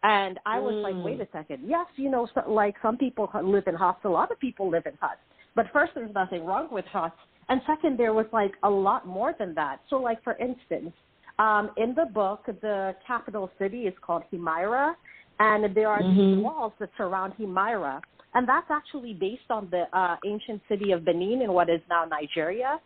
And 0.02 0.40
i 0.44 0.58
was 0.58 0.74
mm. 0.74 0.82
like 0.86 0.96
wait 1.06 1.20
a 1.20 1.28
second. 1.32 1.60
Yes 1.64 1.86
you 1.96 2.10
know 2.10 2.26
so, 2.34 2.50
like 2.50 2.74
some 2.82 2.96
people 2.96 3.30
live 3.44 3.68
in 3.68 3.76
huts. 3.76 4.00
A 4.04 4.08
lot 4.08 4.32
of 4.32 4.40
people 4.40 4.68
live 4.68 4.86
in 4.86 4.96
huts. 5.00 5.22
But 5.54 5.66
first 5.72 5.92
there's 5.94 6.14
nothing 6.22 6.44
wrong 6.44 6.66
with 6.72 6.86
huts. 6.86 7.20
And 7.48 7.60
second 7.66 7.96
there 7.96 8.14
was 8.20 8.26
like 8.32 8.54
a 8.64 8.70
lot 8.88 9.06
more 9.06 9.32
than 9.38 9.54
that. 9.54 9.76
So 9.88 9.96
like 10.08 10.20
for 10.24 10.34
instance 10.48 10.92
um, 11.38 11.70
in 11.76 11.94
the 11.94 12.06
book, 12.06 12.44
the 12.46 12.94
capital 13.06 13.50
city 13.58 13.82
is 13.82 13.94
called 14.02 14.24
Hemaira, 14.32 14.94
and 15.38 15.74
there 15.74 15.88
are 15.88 16.02
mm-hmm. 16.02 16.36
these 16.36 16.44
walls 16.44 16.72
that 16.80 16.90
surround 16.96 17.34
Hemaira. 17.38 18.00
And 18.34 18.48
that's 18.48 18.66
actually 18.70 19.14
based 19.14 19.50
on 19.50 19.68
the 19.70 19.84
uh, 19.96 20.16
ancient 20.26 20.60
city 20.68 20.92
of 20.92 21.04
Benin 21.04 21.42
in 21.42 21.52
what 21.52 21.70
is 21.70 21.80
now 21.88 22.04
Nigeria. 22.04 22.80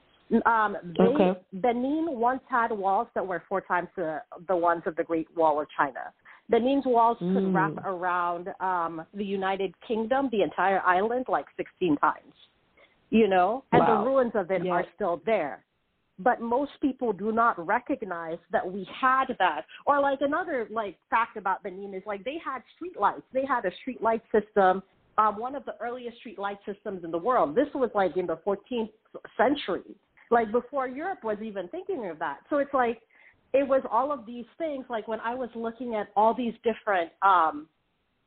Um, 0.47 0.77
they, 0.97 1.05
okay. 1.05 1.41
Benin 1.55 2.07
once 2.11 2.41
had 2.49 2.73
walls 2.73 3.09
that 3.15 3.27
were 3.27 3.43
four 3.49 3.61
times 3.61 3.89
the, 3.97 4.19
the 4.49 4.57
ones 4.57 4.83
of 4.87 4.97
the 4.97 5.05
Great 5.05 5.29
Wall 5.37 5.61
of 5.61 5.67
China. 5.77 6.13
Benin's 6.49 6.85
walls 6.87 7.19
mm. 7.21 7.35
could 7.35 7.55
wrap 7.55 7.73
around 7.85 8.49
um, 8.61 9.05
the 9.15 9.25
United 9.25 9.75
Kingdom, 9.87 10.29
the 10.31 10.43
entire 10.43 10.81
island, 10.81 11.27
like 11.29 11.47
16 11.57 11.97
times. 11.97 12.35
You 13.11 13.29
know, 13.29 13.65
and 13.73 13.81
wow. 13.81 13.99
the 13.99 14.09
ruins 14.09 14.33
of 14.35 14.51
it 14.51 14.67
are 14.67 14.87
still 14.95 15.21
there 15.27 15.63
but 16.23 16.41
most 16.41 16.73
people 16.81 17.13
do 17.13 17.33
not 17.33 17.65
recognize 17.65 18.39
that 18.51 18.71
we 18.71 18.87
had 19.01 19.27
that. 19.39 19.63
Or 19.87 20.01
like 20.01 20.21
another 20.21 20.69
like 20.71 20.97
fact 21.11 21.37
about 21.37 21.63
Benin 21.63 21.95
is 21.95 22.03
like 22.07 22.25
they 22.25 22.37
had 22.45 22.63
street 22.77 22.99
lights. 23.01 23.23
They 23.33 23.45
had 23.47 23.65
a 23.65 23.71
street 23.81 24.03
light 24.03 24.23
system, 24.33 24.83
um, 25.19 25.39
one 25.39 25.55
of 25.55 25.65
the 25.65 25.75
earliest 25.81 26.19
street 26.19 26.39
light 26.39 26.59
systems 26.67 27.05
in 27.05 27.11
the 27.11 27.19
world. 27.19 27.55
This 27.55 27.69
was 27.75 27.91
like 27.95 28.17
in 28.17 28.27
the 28.27 28.39
14th 28.47 28.91
century, 29.37 29.95
like 30.31 30.53
before 30.53 30.89
Europe 30.89 31.25
was 31.25 31.39
even 31.43 31.69
thinking 31.69 32.09
of 32.09 32.19
that. 32.19 32.39
So 32.51 32.59
it's 32.59 32.75
like 32.75 33.01
it 33.53 33.67
was 33.67 33.83
all 33.91 34.13
of 34.13 34.27
these 34.27 34.47
things. 34.59 34.85
Like 34.89 35.09
when 35.09 35.21
I 35.21 35.35
was 35.35 35.51
looking 35.55 35.95
at 35.95 36.09
all 36.17 36.35
these 36.35 36.55
different 36.65 37.11
um, 37.23 37.69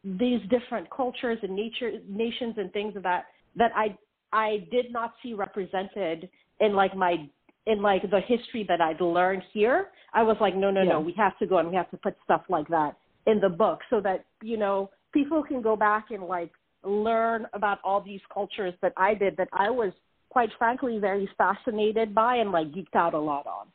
these 0.04 0.40
different 0.50 0.88
cultures 0.96 1.40
and 1.42 1.56
nature 1.56 1.92
nations 2.08 2.56
and 2.58 2.72
things 2.74 2.96
of 2.96 3.04
that 3.04 3.26
that 3.56 3.72
I 3.76 3.98
I 4.32 4.68
did 4.72 4.92
not 4.92 5.14
see 5.24 5.34
represented 5.34 6.30
in 6.60 6.74
like 6.74 6.96
my 6.96 7.28
in 7.68 7.82
like 7.82 8.04
the 8.10 8.20
history 8.20 8.66
that 8.68 8.82
I'd 8.82 9.02
learned 9.02 9.44
here, 9.54 9.88
I 10.14 10.24
was 10.24 10.38
like, 10.40 10.56
no, 10.56 10.72
no, 10.72 10.84
yeah. 10.84 10.94
no, 10.94 11.00
we 11.00 11.14
have 11.18 11.38
to 11.40 11.48
go 11.48 11.58
and 11.58 11.70
we 11.70 11.76
have 11.76 11.90
to 11.92 11.98
put 11.98 12.16
stuff 12.24 12.44
like 12.50 12.68
that 12.70 12.96
in 13.26 13.40
the 13.40 13.50
book 13.50 13.80
so 13.90 14.00
that, 14.02 14.26
you 14.42 14.58
know, 14.58 14.90
people 15.14 15.44
can 15.44 15.62
go 15.62 15.76
back 15.76 16.08
and 16.12 16.24
like 16.24 16.52
learn 16.84 17.48
about 17.54 17.80
all 17.84 18.02
these 18.02 18.22
cultures 18.32 18.74
that 18.82 18.94
I 18.98 19.16
did 19.16 19.36
that 19.38 19.50
I 19.52 19.70
was 19.70 19.92
quite 20.30 20.50
frankly 20.58 21.00
very 21.00 21.28
fascinated 21.38 22.14
by 22.14 22.36
and 22.36 22.52
like 22.52 22.68
geeked 22.68 22.96
out 22.96 23.14
a 23.14 23.20
lot 23.20 23.48
on. 23.48 23.68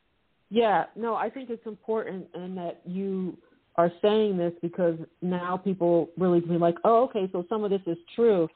Yeah, 0.51 0.85
no, 0.97 1.15
I 1.15 1.31
think 1.31 1.51
it's 1.51 1.67
important 1.67 2.27
and 2.35 2.57
that 2.57 2.81
you 2.85 3.37
are 3.77 3.91
saying 4.03 4.37
this 4.37 4.53
because 4.61 4.97
now 5.23 5.57
people 5.57 6.11
really 6.19 6.41
be 6.41 6.59
like, 6.59 6.77
oh, 6.85 7.05
okay, 7.05 7.29
so 7.33 7.45
some 7.49 7.65
of 7.65 7.71
this 7.71 7.81
is 7.87 7.97
true. 8.15 8.49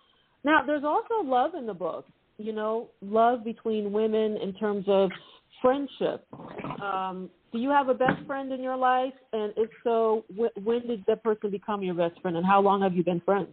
Now, 0.44 0.62
there's 0.66 0.84
also 0.84 1.24
love 1.24 1.54
in 1.54 1.66
the 1.66 1.74
book 1.74 2.04
you 2.38 2.52
know, 2.52 2.88
love 3.00 3.44
between 3.44 3.92
women 3.92 4.36
in 4.36 4.54
terms 4.54 4.84
of 4.88 5.10
friendship. 5.62 6.26
Um, 6.82 7.30
do 7.52 7.58
you 7.58 7.70
have 7.70 7.88
a 7.88 7.94
best 7.94 8.26
friend 8.26 8.52
in 8.52 8.60
your 8.60 8.76
life? 8.76 9.12
And 9.32 9.52
if 9.56 9.70
so, 9.84 10.24
wh- 10.36 10.66
when 10.66 10.86
did 10.86 11.04
that 11.06 11.22
person 11.22 11.50
become 11.50 11.82
your 11.82 11.94
best 11.94 12.20
friend, 12.20 12.36
and 12.36 12.44
how 12.44 12.60
long 12.60 12.82
have 12.82 12.94
you 12.94 13.04
been 13.04 13.20
friends? 13.20 13.48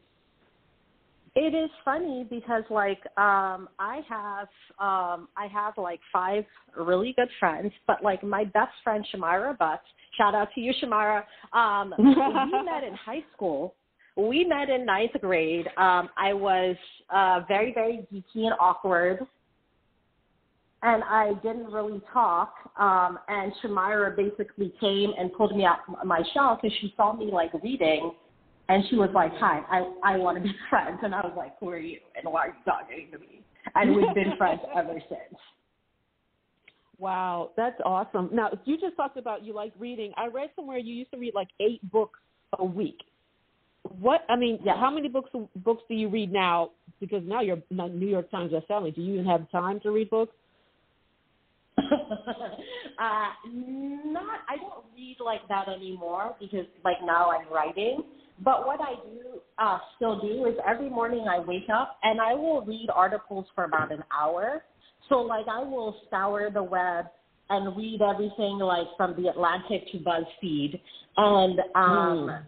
It 1.33 1.55
is 1.55 1.69
funny 1.85 2.25
because 2.29 2.63
like 2.69 2.99
um 3.17 3.69
I 3.79 4.01
have 4.09 4.47
um 4.79 5.29
I 5.37 5.47
have 5.51 5.75
like 5.77 6.01
five 6.11 6.43
really 6.77 7.13
good 7.15 7.29
friends, 7.39 7.71
but 7.87 8.03
like 8.03 8.21
my 8.21 8.43
best 8.43 8.73
friend 8.83 9.05
Shamira 9.13 9.57
Butts, 9.57 9.83
shout 10.17 10.35
out 10.35 10.49
to 10.55 10.61
you 10.61 10.73
Shamira. 10.83 11.23
Um 11.53 11.93
we 11.97 12.51
met 12.65 12.83
in 12.83 12.93
high 12.95 13.23
school 13.33 13.75
we 14.15 14.45
met 14.45 14.69
in 14.69 14.85
ninth 14.85 15.13
grade. 15.21 15.67
Um, 15.77 16.09
I 16.17 16.33
was 16.33 16.75
uh, 17.13 17.41
very, 17.47 17.73
very 17.73 18.05
geeky 18.11 18.45
and 18.45 18.53
awkward, 18.59 19.19
and 20.83 21.03
I 21.03 21.33
didn't 21.43 21.71
really 21.71 22.01
talk. 22.11 22.53
Um, 22.77 23.19
and 23.27 23.51
Shamira 23.63 24.15
basically 24.15 24.73
came 24.79 25.11
and 25.17 25.31
pulled 25.33 25.55
me 25.55 25.65
out 25.65 25.79
my 26.05 26.21
shell 26.33 26.59
because 26.61 26.75
she 26.81 26.93
saw 26.97 27.13
me 27.13 27.29
like 27.31 27.51
reading, 27.63 28.11
and 28.69 28.83
she 28.89 28.95
was 28.95 29.09
like, 29.13 29.31
"Hi, 29.35 29.61
I 29.69 30.13
I 30.13 30.17
want 30.17 30.37
to 30.37 30.43
be 30.43 30.53
friends." 30.69 30.99
And 31.03 31.15
I 31.15 31.21
was 31.21 31.33
like, 31.37 31.57
"Who 31.59 31.69
are 31.69 31.77
you? 31.77 31.99
And 32.15 32.31
why 32.31 32.47
are 32.47 32.47
you 32.47 32.53
talking 32.65 33.07
to 33.11 33.19
me?" 33.19 33.43
And 33.75 33.95
we've 33.95 34.13
been 34.13 34.35
friends 34.37 34.61
ever 34.75 34.99
since. 35.07 35.39
Wow, 36.97 37.51
that's 37.57 37.79
awesome. 37.83 38.29
Now, 38.31 38.51
you 38.65 38.77
just 38.79 38.95
talked 38.95 39.17
about 39.17 39.43
you 39.43 39.55
like 39.55 39.73
reading. 39.79 40.11
I 40.17 40.27
read 40.27 40.51
somewhere 40.55 40.77
you 40.77 40.93
used 40.93 41.09
to 41.11 41.17
read 41.17 41.33
like 41.33 41.47
eight 41.59 41.81
books 41.91 42.19
a 42.59 42.63
week 42.63 42.99
what 43.83 44.21
I 44.29 44.35
mean, 44.35 44.59
yeah. 44.63 44.79
how 44.79 44.91
many 44.91 45.07
books 45.07 45.29
books 45.57 45.83
do 45.87 45.95
you 45.95 46.09
read 46.09 46.31
now? 46.31 46.71
Because 46.99 47.23
now 47.25 47.41
you're 47.41 47.61
New 47.71 48.07
York 48.07 48.29
Times 48.29 48.51
bestselling. 48.51 48.95
Do 48.95 49.01
you 49.01 49.13
even 49.13 49.25
have 49.25 49.49
time 49.51 49.79
to 49.81 49.91
read 49.91 50.09
books? 50.09 50.33
uh, 51.77 53.29
not. 53.43 54.39
I 54.47 54.57
don't 54.57 54.85
read 54.95 55.17
like 55.23 55.47
that 55.49 55.67
anymore 55.67 56.35
because 56.39 56.65
like 56.85 56.97
now 57.03 57.31
I'm 57.31 57.51
writing. 57.51 58.03
But 58.43 58.65
what 58.65 58.79
I 58.81 58.95
do 58.95 59.39
uh, 59.59 59.77
still 59.95 60.19
do 60.19 60.45
is 60.45 60.55
every 60.67 60.89
morning 60.89 61.25
I 61.29 61.39
wake 61.39 61.69
up 61.73 61.97
and 62.03 62.19
I 62.19 62.33
will 62.33 62.61
read 62.63 62.89
articles 62.93 63.45
for 63.53 63.65
about 63.65 63.91
an 63.91 64.03
hour. 64.15 64.63
So 65.09 65.17
like 65.17 65.45
I 65.47 65.63
will 65.63 65.95
scour 66.07 66.49
the 66.51 66.63
web 66.63 67.05
and 67.49 67.75
read 67.75 68.01
everything 68.01 68.59
like 68.59 68.87
from 68.97 69.21
the 69.21 69.29
Atlantic 69.29 69.91
to 69.91 69.97
BuzzFeed 69.99 70.79
and 71.17 71.59
um 71.75 72.29
mm 72.29 72.47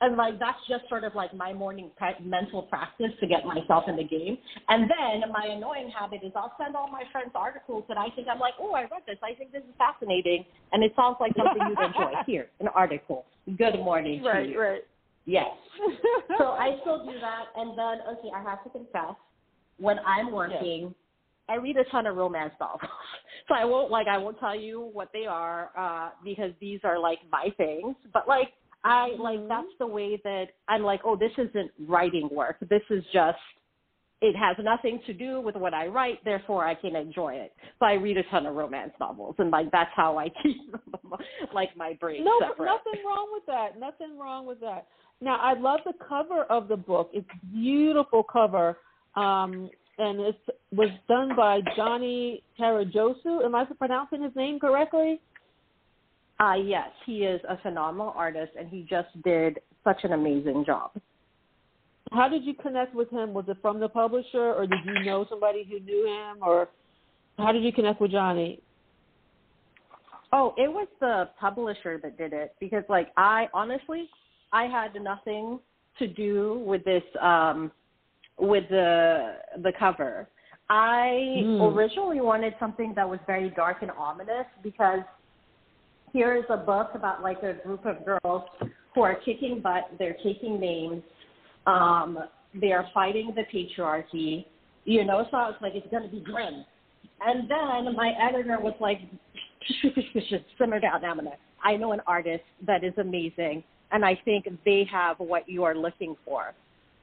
and 0.00 0.16
like 0.16 0.38
that's 0.38 0.58
just 0.68 0.88
sort 0.88 1.04
of 1.04 1.14
like 1.14 1.34
my 1.34 1.52
morning 1.52 1.90
pre- 1.96 2.24
mental 2.24 2.62
practice 2.62 3.10
to 3.20 3.26
get 3.26 3.44
myself 3.44 3.84
in 3.86 3.96
the 3.96 4.04
game. 4.04 4.38
And 4.68 4.90
then 4.90 5.30
my 5.30 5.46
annoying 5.46 5.90
habit 5.90 6.20
is 6.24 6.32
I'll 6.34 6.54
send 6.58 6.74
all 6.74 6.88
my 6.90 7.02
friends 7.12 7.32
articles 7.34 7.84
that 7.88 7.98
I 7.98 8.08
think 8.16 8.28
I'm 8.28 8.38
like, 8.38 8.54
oh, 8.60 8.72
I 8.72 8.82
read 8.82 9.02
this. 9.06 9.18
I 9.22 9.34
think 9.34 9.52
this 9.52 9.62
is 9.62 9.74
fascinating, 9.76 10.44
and 10.72 10.82
it 10.82 10.92
sounds 10.96 11.16
like 11.20 11.32
something 11.36 11.62
you'd 11.68 11.78
enjoy. 11.78 12.12
Here, 12.26 12.48
an 12.60 12.68
article. 12.68 13.26
Good 13.58 13.76
morning. 13.76 14.22
Right, 14.22 14.44
to 14.44 14.50
you. 14.50 14.60
right. 14.60 14.82
Yes. 15.26 15.50
so 16.38 16.44
I 16.44 16.78
still 16.80 17.04
do 17.04 17.12
that, 17.20 17.46
and 17.56 17.78
then 17.78 17.98
okay, 18.12 18.30
I 18.34 18.42
have 18.42 18.64
to 18.64 18.70
confess, 18.70 19.16
when 19.78 19.98
I'm 20.00 20.32
working. 20.32 20.94
I 21.48 21.56
read 21.56 21.76
a 21.78 21.84
ton 21.90 22.06
of 22.06 22.16
romance 22.16 22.52
novels. 22.60 22.80
so 23.48 23.54
I 23.54 23.64
won't 23.64 23.90
like 23.90 24.06
I 24.06 24.18
won't 24.18 24.38
tell 24.38 24.54
you 24.54 24.88
what 24.92 25.08
they 25.12 25.26
are 25.26 25.70
uh 25.76 26.10
because 26.22 26.52
these 26.60 26.78
are 26.84 26.96
like 26.96 27.18
my 27.32 27.48
things. 27.56 27.96
But 28.12 28.28
like 28.28 28.52
I 28.84 29.10
like 29.18 29.38
mm-hmm. 29.38 29.48
that's 29.48 29.68
the 29.78 29.86
way 29.86 30.20
that 30.24 30.46
I'm 30.68 30.82
like, 30.82 31.00
oh, 31.04 31.16
this 31.16 31.32
isn't 31.36 31.70
writing 31.86 32.28
work. 32.32 32.56
This 32.68 32.82
is 32.90 33.04
just 33.12 33.38
it 34.22 34.36
has 34.36 34.56
nothing 34.62 35.00
to 35.06 35.14
do 35.14 35.40
with 35.40 35.56
what 35.56 35.72
I 35.72 35.86
write, 35.86 36.22
therefore 36.24 36.66
I 36.66 36.74
can 36.74 36.94
enjoy 36.94 37.34
it. 37.34 37.52
So 37.78 37.86
I 37.86 37.94
read 37.94 38.18
a 38.18 38.22
ton 38.24 38.46
of 38.46 38.54
romance 38.54 38.92
novels, 39.00 39.34
and 39.38 39.50
like 39.50 39.70
that's 39.70 39.90
how 39.96 40.18
I 40.18 40.28
keep 40.42 40.74
like 41.54 41.76
my 41.76 41.94
brain 41.94 42.24
no, 42.24 42.38
separate. 42.40 42.66
nothing 42.66 43.04
wrong 43.04 43.28
with 43.32 43.46
that. 43.46 43.78
Nothing 43.78 44.18
wrong 44.18 44.46
with 44.46 44.60
that. 44.60 44.86
Now 45.20 45.38
I 45.40 45.58
love 45.58 45.80
the 45.84 45.94
cover 46.06 46.44
of 46.44 46.68
the 46.68 46.76
book. 46.76 47.10
It's 47.12 47.28
beautiful 47.52 48.22
cover, 48.22 48.78
um, 49.16 49.70
and 49.98 50.20
it 50.20 50.36
was 50.72 50.90
done 51.08 51.30
by 51.36 51.60
Johnny 51.76 52.42
Tarajosu. 52.58 53.44
Am 53.44 53.54
I 53.54 53.64
pronouncing 53.64 54.22
his 54.22 54.34
name 54.36 54.58
correctly? 54.58 55.20
Uh, 56.40 56.54
yes, 56.54 56.88
he 57.04 57.24
is 57.24 57.40
a 57.48 57.58
phenomenal 57.58 58.14
artist, 58.16 58.52
and 58.58 58.68
he 58.68 58.86
just 58.88 59.08
did 59.22 59.58
such 59.84 59.98
an 60.04 60.12
amazing 60.12 60.64
job. 60.64 60.90
How 62.12 62.28
did 62.28 62.44
you 62.44 62.54
connect 62.54 62.94
with 62.94 63.10
him? 63.10 63.34
Was 63.34 63.44
it 63.48 63.58
from 63.60 63.78
the 63.78 63.88
publisher, 63.88 64.54
or 64.54 64.66
did 64.66 64.80
you 64.84 65.04
know 65.04 65.26
somebody 65.28 65.64
who 65.70 65.78
knew 65.80 66.06
him, 66.06 66.38
or 66.40 66.68
how 67.36 67.52
did 67.52 67.62
you 67.62 67.72
connect 67.72 68.00
with 68.00 68.10
Johnny? 68.10 68.60
Oh, 70.32 70.54
it 70.56 70.72
was 70.72 70.88
the 71.00 71.28
publisher 71.38 72.00
that 72.02 72.16
did 72.16 72.32
it 72.32 72.54
because, 72.58 72.84
like, 72.88 73.08
I 73.16 73.48
honestly, 73.52 74.08
I 74.52 74.64
had 74.64 74.94
nothing 75.00 75.60
to 75.98 76.06
do 76.06 76.62
with 76.64 76.84
this, 76.84 77.02
um, 77.20 77.70
with 78.38 78.64
the 78.70 79.36
the 79.58 79.72
cover. 79.78 80.28
I 80.70 81.44
Mm. 81.44 81.74
originally 81.74 82.20
wanted 82.20 82.54
something 82.58 82.94
that 82.94 83.08
was 83.08 83.18
very 83.26 83.50
dark 83.50 83.82
and 83.82 83.90
ominous 83.90 84.46
because 84.62 85.02
here 86.12 86.36
is 86.36 86.44
a 86.50 86.56
book 86.56 86.90
about 86.94 87.22
like 87.22 87.42
a 87.42 87.54
group 87.66 87.84
of 87.86 87.96
girls 88.04 88.42
who 88.94 89.02
are 89.02 89.16
kicking 89.24 89.60
butt. 89.62 89.90
They're 89.98 90.16
taking 90.24 90.60
names. 90.60 91.02
Um, 91.66 92.18
they 92.54 92.72
are 92.72 92.86
fighting 92.92 93.34
the 93.34 93.42
patriarchy. 93.42 94.46
You 94.84 95.04
know, 95.04 95.26
so 95.30 95.36
I 95.36 95.48
was 95.48 95.56
like, 95.60 95.72
it's 95.74 95.86
going 95.90 96.02
to 96.02 96.08
be 96.08 96.20
grim. 96.20 96.64
And 97.20 97.48
then 97.50 97.94
my 97.94 98.12
editor 98.20 98.58
was 98.60 98.74
like, 98.80 98.98
simmer 100.58 100.80
down, 100.80 101.04
Amina. 101.04 101.32
I 101.62 101.76
know 101.76 101.92
an 101.92 102.00
artist 102.06 102.44
that 102.66 102.82
is 102.82 102.94
amazing, 102.96 103.62
and 103.92 104.04
I 104.04 104.18
think 104.24 104.46
they 104.64 104.88
have 104.90 105.18
what 105.18 105.48
you 105.48 105.64
are 105.64 105.74
looking 105.74 106.16
for. 106.24 106.54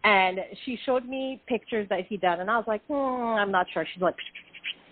And 0.03 0.39
she 0.65 0.77
showed 0.85 1.07
me 1.07 1.41
pictures 1.47 1.87
that 1.89 2.07
he 2.07 2.17
done, 2.17 2.39
and 2.39 2.49
I 2.49 2.57
was 2.57 2.65
like, 2.67 2.81
hmm, 2.87 2.93
I'm 2.93 3.51
not 3.51 3.67
sure. 3.73 3.85
She's 3.93 4.01
like, 4.01 4.15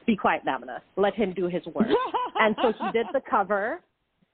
be 0.05 0.15
quiet, 0.15 0.43
Amina. 0.47 0.81
Let 0.97 1.15
him 1.15 1.33
do 1.33 1.47
his 1.47 1.65
work. 1.67 1.87
and 2.35 2.55
so 2.61 2.73
he 2.79 2.91
did 2.91 3.07
the 3.13 3.21
cover, 3.27 3.81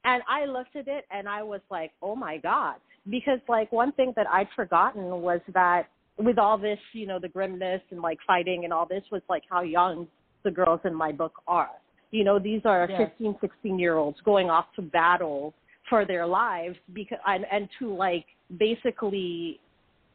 and 0.04 0.24
I 0.28 0.46
looked 0.46 0.76
at 0.76 0.88
it, 0.88 1.06
and 1.12 1.28
I 1.28 1.44
was 1.44 1.62
like, 1.70 1.92
oh 2.02 2.16
my 2.16 2.38
god, 2.38 2.76
because 3.10 3.40
like 3.48 3.72
one 3.72 3.92
thing 3.94 4.14
that 4.16 4.28
I'd 4.28 4.48
forgotten 4.56 5.22
was 5.22 5.42
that 5.54 5.88
with 6.18 6.38
all 6.38 6.58
this, 6.58 6.80
you 6.94 7.08
know, 7.08 7.20
the 7.20 7.30
grimness 7.30 7.82
and 7.92 8.02
like 8.02 8.20
fighting 8.26 8.64
and 8.64 8.74
all 8.74 8.86
this 8.86 9.04
was 9.12 9.22
like 9.30 9.44
how 9.50 9.62
young 9.62 10.08
the 10.44 10.52
girls 10.52 10.80
in 10.86 10.94
my 10.94 11.12
book 11.12 11.34
are. 11.48 11.72
You 12.12 12.24
know, 12.24 12.40
these 12.40 12.62
are 12.66 12.88
Yes. 12.90 13.10
15, 13.18 13.38
16 13.42 13.80
year 13.80 13.98
olds 13.98 14.20
going 14.24 14.50
off 14.50 14.66
to 14.76 14.82
battle 14.82 15.54
for 15.90 16.06
their 16.06 16.28
lives 16.28 16.78
because 16.94 17.18
and, 17.26 17.46
and 17.52 17.70
to 17.80 17.94
like 17.94 18.26
basically 18.60 19.60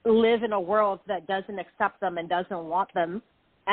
live 0.04 0.42
in 0.42 0.52
a 0.52 0.60
world 0.60 1.00
that 1.08 1.26
doesn't 1.26 1.58
accept 1.58 2.00
them 2.00 2.18
and 2.18 2.28
doesn't 2.28 2.64
want 2.64 2.92
them. 2.94 3.22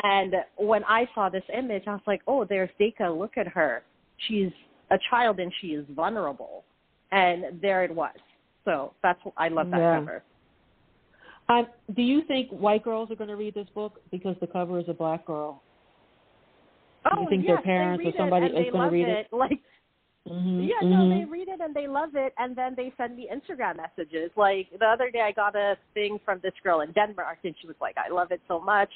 And 0.02 0.34
when 0.56 0.82
I 0.84 1.08
saw 1.14 1.28
this 1.28 1.44
image, 1.56 1.84
I 1.86 1.92
was 1.92 2.00
like, 2.06 2.22
"Oh, 2.26 2.44
there's 2.44 2.70
Deka. 2.80 3.16
Look 3.16 3.36
at 3.36 3.46
her. 3.46 3.82
She's 4.26 4.50
a 4.90 4.98
child 5.10 5.40
and 5.40 5.52
she 5.60 5.68
is 5.68 5.84
vulnerable." 5.90 6.64
And 7.12 7.60
there 7.60 7.84
it 7.84 7.94
was. 7.94 8.16
So 8.64 8.92
that's 9.02 9.20
I 9.36 9.48
love 9.48 9.70
that 9.70 9.80
Yeah. 9.80 9.98
cover. 10.00 10.22
Um, 11.48 11.66
do 11.94 12.02
you 12.02 12.22
think 12.22 12.50
white 12.50 12.82
girls 12.82 13.10
are 13.10 13.16
going 13.16 13.28
to 13.28 13.36
read 13.36 13.54
this 13.54 13.68
book 13.74 14.00
because 14.10 14.36
the 14.40 14.46
cover 14.46 14.78
is 14.78 14.88
a 14.88 14.94
black 14.94 15.26
girl? 15.26 15.62
Do 17.04 17.10
Oh, 17.18 17.22
you 17.22 17.28
think 17.28 17.44
yes, 17.44 17.48
their 17.48 17.56
they 17.58 17.62
parents 17.62 18.04
or 18.04 18.08
it 18.08 18.14
somebody 18.16 18.46
is 18.46 18.72
going 18.72 18.72
love 18.72 18.90
to 18.90 18.96
read 18.96 19.08
it? 19.08 19.28
Like 19.32 19.60
Mm-hmm. 20.28 20.60
Yeah, 20.62 20.88
no, 20.88 21.08
they 21.08 21.24
read 21.24 21.48
it 21.48 21.60
and 21.60 21.74
they 21.74 21.86
love 21.86 22.10
it, 22.14 22.32
and 22.38 22.56
then 22.56 22.72
they 22.76 22.92
send 22.96 23.16
me 23.16 23.28
Instagram 23.30 23.76
messages. 23.76 24.30
Like 24.36 24.68
the 24.78 24.86
other 24.86 25.10
day, 25.10 25.20
I 25.20 25.32
got 25.32 25.54
a 25.54 25.76
thing 25.92 26.18
from 26.24 26.40
this 26.42 26.54
girl 26.62 26.80
in 26.80 26.92
Denmark, 26.92 27.38
and 27.44 27.54
she 27.60 27.66
was 27.66 27.76
like, 27.78 27.96
"I 27.98 28.08
love 28.10 28.32
it 28.32 28.40
so 28.48 28.58
much," 28.58 28.88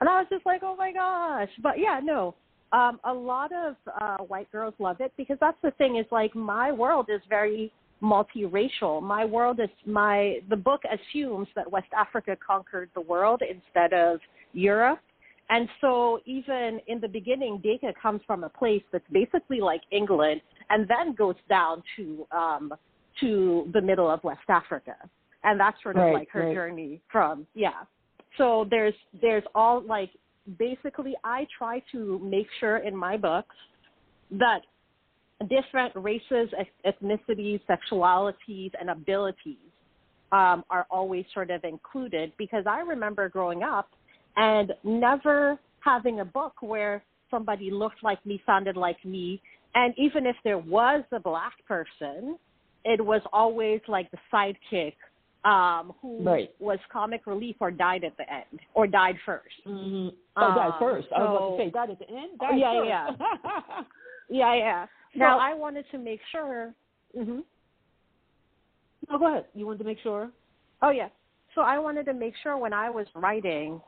and 0.00 0.08
I 0.08 0.18
was 0.18 0.26
just 0.28 0.44
like, 0.44 0.62
"Oh 0.64 0.74
my 0.74 0.92
gosh!" 0.92 1.50
But 1.62 1.78
yeah, 1.78 2.00
no, 2.02 2.34
um, 2.72 2.98
a 3.04 3.12
lot 3.12 3.50
of 3.52 3.76
uh, 4.00 4.18
white 4.24 4.50
girls 4.50 4.74
love 4.78 4.96
it 5.00 5.12
because 5.16 5.36
that's 5.40 5.58
the 5.62 5.72
thing 5.72 5.96
is 5.96 6.06
like 6.10 6.34
my 6.34 6.72
world 6.72 7.08
is 7.14 7.20
very 7.28 7.72
multiracial. 8.02 9.02
My 9.02 9.24
world 9.24 9.60
is 9.60 9.68
my 9.86 10.38
the 10.50 10.56
book 10.56 10.82
assumes 10.90 11.48
that 11.54 11.70
West 11.70 11.88
Africa 11.96 12.36
conquered 12.44 12.90
the 12.94 13.00
world 13.00 13.42
instead 13.48 13.92
of 13.92 14.20
Europe. 14.52 15.00
And 15.50 15.68
so 15.80 16.20
even 16.24 16.80
in 16.86 17.00
the 17.00 17.08
beginning, 17.08 17.62
Deka 17.64 17.92
comes 18.00 18.22
from 18.26 18.42
a 18.42 18.48
place 18.48 18.82
that's 18.90 19.04
basically 19.12 19.60
like 19.60 19.82
England 19.90 20.40
and 20.70 20.88
then 20.88 21.14
goes 21.14 21.36
down 21.48 21.82
to 21.96 22.26
um 22.32 22.72
to 23.20 23.68
the 23.72 23.80
middle 23.80 24.10
of 24.10 24.24
West 24.24 24.48
Africa. 24.48 24.96
And 25.44 25.60
that's 25.60 25.76
sort 25.82 25.96
of 25.96 26.02
Right, 26.02 26.14
like 26.14 26.30
her 26.30 26.46
right. 26.46 26.54
journey 26.54 27.00
from 27.10 27.46
yeah. 27.54 27.82
So 28.38 28.66
there's 28.70 28.94
there's 29.20 29.44
all 29.54 29.82
like 29.82 30.10
basically 30.58 31.14
I 31.24 31.46
try 31.56 31.82
to 31.92 32.18
make 32.18 32.46
sure 32.60 32.78
in 32.78 32.96
my 32.96 33.16
books 33.16 33.54
that 34.32 34.60
different 35.48 35.92
races, 35.96 36.48
ethnicities, 36.86 37.60
sexualities, 37.68 38.70
and 38.80 38.90
abilities 38.90 39.56
um, 40.30 40.64
are 40.70 40.86
always 40.90 41.24
sort 41.34 41.50
of 41.50 41.64
included. 41.64 42.32
Because 42.38 42.64
I 42.68 42.80
remember 42.80 43.28
growing 43.28 43.62
up 43.62 43.88
and 44.36 44.72
never 44.84 45.58
having 45.80 46.20
a 46.20 46.24
book 46.24 46.54
where 46.60 47.02
somebody 47.30 47.70
looked 47.70 48.02
like 48.02 48.24
me, 48.24 48.40
sounded 48.46 48.76
like 48.76 49.04
me, 49.04 49.40
and 49.74 49.94
even 49.96 50.26
if 50.26 50.36
there 50.44 50.58
was 50.58 51.02
a 51.12 51.20
black 51.20 51.54
person, 51.66 52.36
it 52.84 53.04
was 53.04 53.22
always 53.32 53.80
like 53.88 54.10
the 54.10 54.18
sidekick 54.32 54.94
um, 55.44 55.92
who 56.00 56.22
Right. 56.22 56.50
was 56.60 56.78
comic 56.92 57.26
relief 57.26 57.56
or 57.60 57.70
died 57.70 58.04
at 58.04 58.16
the 58.16 58.30
end 58.32 58.60
or 58.74 58.86
died 58.86 59.16
1st 59.26 59.66
Mm-hmm. 59.66 60.08
Oh, 60.36 60.54
died 60.54 60.66
Um, 60.68 60.74
first. 60.78 61.08
I 61.14 61.18
was 61.20 61.28
about 61.28 61.38
so- 61.40 61.56
to 61.56 61.62
say 61.64 61.70
died 61.70 61.90
at 61.90 61.98
the 61.98 62.08
end. 62.10 62.38
Died 62.38 62.58
yeah, 62.58 63.06
first. 63.08 63.20
yeah. 63.20 63.82
Yeah, 64.28 64.54
yeah. 64.54 64.86
So 65.12 65.18
Now- 65.18 65.38
I 65.38 65.52
wanted 65.54 65.84
to 65.90 65.98
make 65.98 66.20
sure. 66.30 66.72
hmm 67.14 67.40
no, 69.10 69.18
go 69.18 69.26
ahead. 69.26 69.46
You 69.54 69.66
wanted 69.66 69.78
to 69.78 69.84
make 69.84 69.98
sure. 70.02 70.30
Oh 70.80 70.90
yeah. 70.90 71.08
So 71.54 71.60
I 71.62 71.78
wanted 71.78 72.06
to 72.06 72.14
make 72.14 72.34
sure 72.42 72.56
when 72.56 72.72
I 72.72 72.88
was 72.88 73.06
writing 73.14 73.80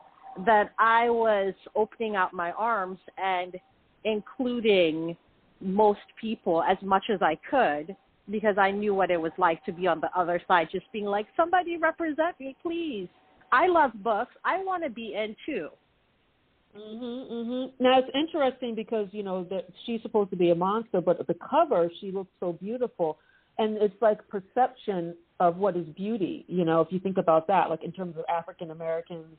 that 0.45 0.71
I 0.77 1.09
was 1.09 1.53
opening 1.75 2.15
out 2.15 2.33
my 2.33 2.51
arms 2.51 2.99
and 3.17 3.55
including 4.03 5.15
most 5.61 6.01
people 6.19 6.61
as 6.63 6.77
much 6.83 7.05
as 7.09 7.21
I 7.21 7.37
could 7.49 7.95
because 8.29 8.57
I 8.57 8.71
knew 8.71 8.93
what 8.95 9.11
it 9.11 9.21
was 9.21 9.31
like 9.37 9.63
to 9.65 9.71
be 9.71 9.87
on 9.87 9.99
the 9.99 10.09
other 10.17 10.41
side, 10.47 10.69
just 10.71 10.91
being 10.91 11.05
like, 11.05 11.27
somebody 11.37 11.77
represent 11.77 12.39
me, 12.39 12.55
please. 12.61 13.07
I 13.51 13.67
love 13.67 13.91
books. 14.03 14.31
I 14.43 14.63
want 14.63 14.83
to 14.83 14.89
be 14.89 15.15
in 15.15 15.35
too. 15.45 15.69
Mhm, 16.75 17.31
mhm. 17.31 17.71
Now 17.79 17.99
it's 17.99 18.09
interesting 18.13 18.75
because 18.75 19.07
you 19.13 19.23
know 19.23 19.45
that 19.45 19.65
she's 19.85 20.01
supposed 20.01 20.29
to 20.31 20.35
be 20.35 20.49
a 20.49 20.55
monster, 20.55 20.99
but 20.99 21.25
the 21.25 21.35
cover 21.35 21.89
she 22.01 22.11
looks 22.11 22.31
so 22.39 22.53
beautiful, 22.53 23.17
and 23.57 23.77
it's 23.77 23.95
like 24.01 24.27
perception 24.27 25.15
of 25.39 25.57
what 25.57 25.77
is 25.77 25.87
beauty. 25.95 26.43
You 26.47 26.65
know, 26.65 26.81
if 26.81 26.91
you 26.91 26.99
think 26.99 27.17
about 27.17 27.47
that, 27.47 27.69
like 27.69 27.83
in 27.83 27.93
terms 27.93 28.17
of 28.17 28.25
African 28.27 28.71
Americans, 28.71 29.37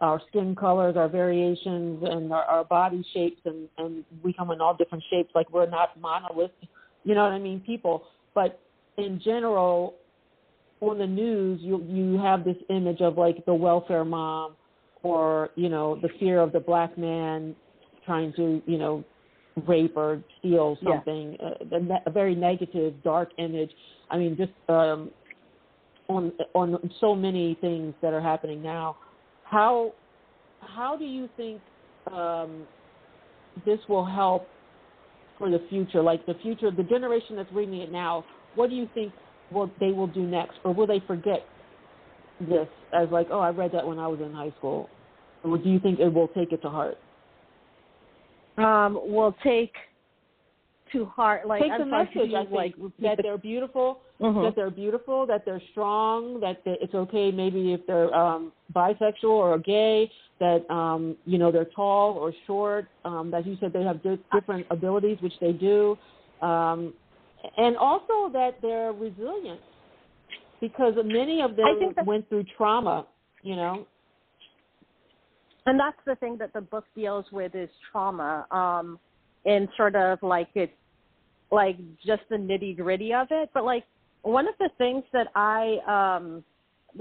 our 0.00 0.20
skin 0.28 0.54
colors, 0.56 0.96
our 0.96 1.08
variations, 1.08 2.02
and 2.04 2.32
our, 2.32 2.44
our 2.44 2.64
body 2.64 3.04
shapes, 3.12 3.40
and 3.44 3.68
and 3.76 4.04
we 4.22 4.32
come 4.32 4.50
in 4.50 4.62
all 4.62 4.74
different 4.74 5.04
shapes. 5.10 5.30
Like 5.34 5.50
we're 5.52 5.68
not 5.68 5.98
monolithic. 6.00 6.68
You 7.04 7.14
know 7.14 7.22
what 7.22 7.32
I 7.32 7.38
mean? 7.38 7.60
People, 7.60 8.04
but 8.38 8.60
in 8.98 9.20
general, 9.24 9.96
on 10.80 10.98
the 10.98 11.06
news, 11.08 11.58
you 11.60 11.84
you 11.88 12.16
have 12.18 12.44
this 12.44 12.56
image 12.70 13.00
of 13.00 13.18
like 13.18 13.44
the 13.46 13.54
welfare 13.54 14.04
mom 14.04 14.54
or 15.02 15.50
you 15.56 15.68
know 15.68 15.98
the 16.00 16.08
fear 16.20 16.40
of 16.40 16.52
the 16.52 16.60
black 16.60 16.96
man 16.96 17.56
trying 18.06 18.32
to 18.34 18.62
you 18.64 18.78
know 18.78 19.02
rape 19.66 19.96
or 19.96 20.22
steal 20.38 20.78
something. 20.84 21.36
Uh, 21.42 21.78
a, 21.78 22.08
a 22.08 22.10
very 22.12 22.36
negative 22.36 22.94
dark 23.02 23.30
image. 23.38 23.70
I 24.08 24.18
mean 24.18 24.36
just 24.36 24.52
um 24.68 25.10
on 26.08 26.32
on 26.54 26.90
so 27.00 27.16
many 27.16 27.58
things 27.60 27.92
that 28.02 28.12
are 28.12 28.20
happening 28.20 28.62
now. 28.62 28.98
How 29.42 29.94
how 30.60 30.96
do 30.96 31.04
you 31.04 31.28
think 31.36 31.60
um 32.12 32.68
this 33.66 33.80
will 33.88 34.04
help 34.06 34.46
for 35.38 35.50
the 35.50 35.62
future 35.68 36.02
like 36.02 36.24
the 36.26 36.34
future 36.42 36.70
the 36.70 36.82
generation 36.82 37.36
that's 37.36 37.52
reading 37.52 37.80
it 37.80 37.92
now 37.92 38.24
what 38.54 38.70
do 38.70 38.76
you 38.76 38.88
think 38.94 39.12
will 39.52 39.70
they 39.80 39.90
will 39.90 40.06
do 40.06 40.22
next 40.22 40.58
or 40.64 40.74
will 40.74 40.86
they 40.86 41.00
forget 41.06 41.44
this 42.40 42.68
as 42.92 43.08
like, 43.10 43.28
oh, 43.30 43.40
I 43.40 43.50
read 43.50 43.72
that 43.72 43.86
when 43.86 43.98
I 43.98 44.06
was 44.06 44.20
in 44.20 44.32
high 44.32 44.52
school? 44.58 44.88
Or 45.44 45.58
do 45.58 45.68
you 45.68 45.78
think 45.80 46.00
it 46.00 46.12
will 46.12 46.28
take 46.28 46.52
it 46.52 46.62
to 46.62 46.68
heart? 46.68 46.98
Um, 48.56 48.94
will 48.94 49.34
take 49.44 49.72
to 50.92 51.04
heart 51.06 51.46
like 51.46 51.62
take 51.62 51.72
I'm 51.72 51.80
the 51.80 51.86
message, 51.86 52.34
I 52.34 52.44
think, 52.44 52.50
like 52.50 52.74
that 53.00 53.16
the- 53.16 53.22
they're 53.22 53.38
beautiful, 53.38 54.00
Mhm. 54.20 54.42
that 54.42 54.54
they're 54.56 54.70
beautiful, 54.70 55.26
that 55.26 55.44
they're 55.44 55.60
strong, 55.70 56.40
that 56.40 56.62
they, 56.64 56.76
it's 56.80 56.94
okay 56.94 57.30
maybe 57.30 57.72
if 57.72 57.86
they're 57.86 58.14
um, 58.14 58.52
bisexual 58.74 59.30
or 59.30 59.58
gay, 59.58 60.10
that 60.40 60.68
um, 60.70 61.16
you 61.24 61.38
know 61.38 61.50
they're 61.50 61.64
tall 61.66 62.14
or 62.18 62.32
short, 62.46 62.86
um, 63.04 63.30
that 63.30 63.46
you 63.46 63.56
said 63.60 63.72
they 63.72 63.82
have 63.82 64.02
di- 64.02 64.18
different 64.32 64.66
abilities, 64.70 65.20
which 65.20 65.38
they 65.40 65.52
do, 65.52 65.96
um, 66.42 66.92
and 67.56 67.76
also 67.76 68.28
that 68.32 68.60
they're 68.60 68.92
resilient 68.92 69.60
because 70.60 70.94
many 71.04 71.40
of 71.40 71.56
them 71.56 71.94
went 72.04 72.28
through 72.28 72.44
trauma. 72.56 73.06
You 73.42 73.56
know, 73.56 73.86
and 75.66 75.78
that's 75.78 75.98
the 76.04 76.16
thing 76.16 76.36
that 76.38 76.52
the 76.52 76.60
book 76.60 76.84
deals 76.96 77.26
with 77.30 77.54
is 77.54 77.70
trauma 77.92 78.46
um 78.50 78.98
in 79.44 79.68
sort 79.76 79.94
of 79.94 80.18
like 80.22 80.48
it 80.54 80.77
like 81.50 81.76
just 82.04 82.22
the 82.30 82.36
nitty 82.36 82.76
gritty 82.76 83.12
of 83.14 83.28
it. 83.30 83.50
But 83.54 83.64
like 83.64 83.84
one 84.22 84.48
of 84.48 84.54
the 84.58 84.68
things 84.78 85.04
that 85.12 85.28
i 85.36 85.76
um 85.86 86.42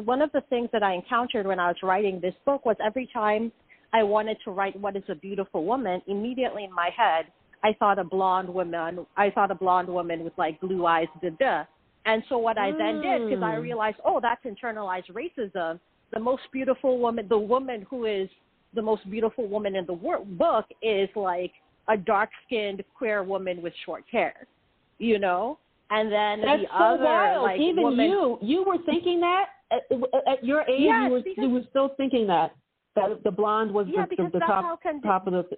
one 0.06 0.22
of 0.22 0.32
the 0.34 0.42
things 0.50 0.70
that 0.72 0.84
i 0.84 0.94
encountered 0.94 1.48
when 1.48 1.60
i 1.60 1.68
was 1.68 1.76
writing 1.82 2.20
this 2.22 2.36
book 2.46 2.64
was 2.66 2.76
every 2.86 3.10
time 3.12 3.52
i 3.94 4.04
wanted 4.04 4.38
to 4.44 4.52
write 4.52 4.80
what 4.80 4.96
is 4.96 5.04
a 5.10 5.16
beautiful 5.16 5.66
woman 5.66 6.00
immediately 6.08 6.64
in 6.64 6.72
my 6.72 6.90
head 6.96 7.26
i 7.64 7.74
thought 7.80 7.98
a 7.98 8.04
blonde 8.04 8.48
woman 8.48 9.06
i 9.18 9.30
thought 9.32 9.50
a 9.50 9.56
blonde 9.56 9.88
woman 9.88 10.24
with 10.24 10.34
like 10.38 10.60
blue 10.62 10.86
eyes 10.86 11.08
da 11.24 11.30
da 11.40 11.64
and 12.06 12.22
so 12.30 12.38
what 12.38 12.58
i 12.58 12.72
then 12.78 13.02
did 13.02 13.28
because 13.28 13.44
i 13.44 13.56
Mm. 13.56 13.62
realized 13.64 13.98
oh 14.06 14.20
that's 14.22 14.44
internalized 14.46 15.10
racism. 15.12 15.80
The 16.14 16.20
most 16.20 16.44
beautiful 16.54 17.00
woman 17.00 17.28
the 17.28 17.38
woman 17.40 17.86
who 17.90 18.06
is 18.06 18.30
the 18.76 18.82
most 18.82 19.10
beautiful 19.10 19.48
woman 19.48 19.76
in 19.76 19.86
the 19.88 19.94
wor- 19.94 20.24
book 20.24 20.66
is 20.84 21.10
like 21.16 21.52
a 21.90 21.98
dark 21.98 22.30
skinned 22.46 22.84
queer 22.96 23.24
woman 23.24 23.62
with 23.62 23.74
short 23.86 24.04
hair 24.12 24.48
you 25.00 25.20
know 25.20 25.58
and 25.90 26.12
then 26.12 26.42
That's 26.42 26.64
the 26.64 26.68
so 26.78 26.84
other 26.84 27.04
wild. 27.04 27.44
like 27.44 27.60
Even 27.62 27.84
woman 27.84 28.06
you, 28.10 28.38
you 28.42 28.64
were 28.66 28.78
thinking 28.86 29.22
that 29.22 29.46
at, 29.72 29.84
at 30.28 30.44
your 30.44 30.62
age. 30.64 30.82
Yes, 30.82 31.04
you 31.06 31.12
were 31.12 31.22
because- 31.22 31.44
you 31.44 31.50
were 31.50 31.62
still 31.70 31.90
thinking 31.98 32.28
that 32.28 32.54
that 32.96 33.24
the 33.24 33.32
blonde 33.32 33.72
was 33.72 33.88
Yeah, 33.90 34.02
the, 34.04 34.10
because 34.10 34.32
the, 34.34 34.40
the 34.40 34.46
top 34.46 34.82
top 35.04 35.28
of 35.28 35.34
the. 35.34 35.58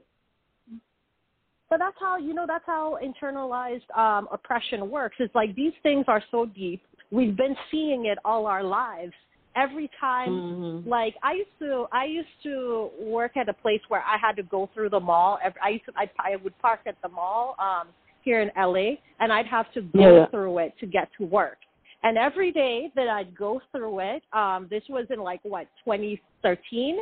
but 1.70 1.78
that's 1.80 1.96
how 2.00 2.18
you 2.18 2.34
know 2.34 2.46
that's 2.48 2.66
how 2.66 2.98
internalized 3.04 3.90
um 3.98 4.28
oppression 4.32 4.90
works 4.90 5.16
it's 5.20 5.34
like 5.34 5.56
these 5.56 5.74
things 5.84 6.06
are 6.08 6.22
so 6.32 6.46
deep 6.46 6.82
we've 7.12 7.38
been 7.38 7.56
seeing 7.72 8.06
it 8.06 8.18
all 8.26 8.46
our 8.46 8.64
lives 8.64 9.14
every 9.56 9.90
time 10.00 10.42
Mhm. 10.42 10.86
like 10.86 11.16
i 11.24 11.34
used 11.34 11.58
to 11.60 11.88
i 11.92 12.06
used 12.06 12.42
to 12.44 12.92
work 13.00 13.36
at 13.36 13.50
a 13.50 13.54
place 13.54 13.82
where 13.88 14.04
i 14.04 14.18
had 14.18 14.36
to 14.36 14.44
go 14.44 14.68
through 14.74 14.90
the 14.90 15.00
mall 15.00 15.40
i 15.62 15.70
used 15.70 15.86
to 15.86 15.92
i, 15.96 16.10
I 16.20 16.36
would 16.38 16.58
park 16.60 16.82
at 16.86 16.96
the 17.02 17.10
mall 17.10 17.56
um 17.60 17.90
here 18.22 18.42
in 18.42 18.52
la 18.56 18.96
and 19.20 19.34
i'd 19.34 19.48
have 19.48 19.72
to 19.74 19.82
go 19.82 20.18
Yeah, 20.18 20.26
through 20.28 20.60
it 20.60 20.74
to 20.80 20.86
get 20.86 21.10
to 21.18 21.26
work 21.26 21.58
and 22.04 22.18
every 22.18 22.52
day 22.52 22.92
that 22.96 23.08
i'd 23.08 23.36
go 23.36 23.62
through 23.72 24.00
it 24.00 24.24
um 24.34 24.68
this 24.70 24.84
was 24.90 25.06
in 25.10 25.20
like 25.20 25.40
what 25.44 25.68
2013 25.84 27.00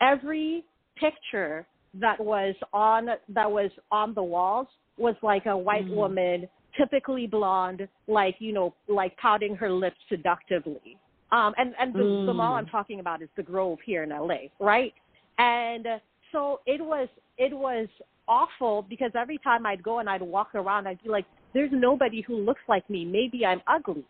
every 0.00 0.64
picture 0.96 1.66
that 1.94 2.20
was 2.20 2.54
on 2.72 3.06
that 3.28 3.50
was 3.50 3.70
on 3.90 4.14
the 4.14 4.22
walls 4.22 4.68
was 4.96 5.16
like 5.22 5.46
a 5.46 5.56
white 5.56 5.86
Mhm. 5.86 5.96
woman 5.96 6.48
typically 6.76 7.26
blonde 7.26 7.88
like 8.06 8.36
you 8.38 8.52
know 8.52 8.72
like 8.86 9.16
pouting 9.16 9.56
her 9.56 9.70
lips 9.70 9.96
seductively 10.08 10.96
um 11.32 11.54
and 11.58 11.74
and 11.78 11.94
the, 11.94 12.24
the 12.26 12.34
mall 12.34 12.52
Mm. 12.54 12.58
i'm 12.58 12.66
talking 12.66 13.00
about 13.00 13.22
is 13.22 13.28
the 13.36 13.42
grove 13.42 13.78
here 13.84 14.02
in 14.02 14.10
la 14.10 14.36
right? 14.58 14.94
And 15.38 15.86
uh, 15.86 15.98
so 16.32 16.60
it 16.66 16.80
was 16.84 17.08
it 17.38 17.52
was 17.52 17.88
awful 18.28 18.82
because 18.88 19.10
every 19.14 19.38
time 19.38 19.66
i'd 19.66 19.82
go 19.82 19.98
and 20.00 20.08
i'd 20.08 20.22
walk 20.22 20.54
around 20.54 20.86
i'd 20.86 21.02
be 21.02 21.08
like 21.08 21.26
there's 21.54 21.70
nobody 21.72 22.20
who 22.20 22.36
looks 22.36 22.62
like 22.68 22.88
me. 22.88 23.04
Maybe 23.04 23.44
i'm 23.44 23.62
ugly 23.66 24.04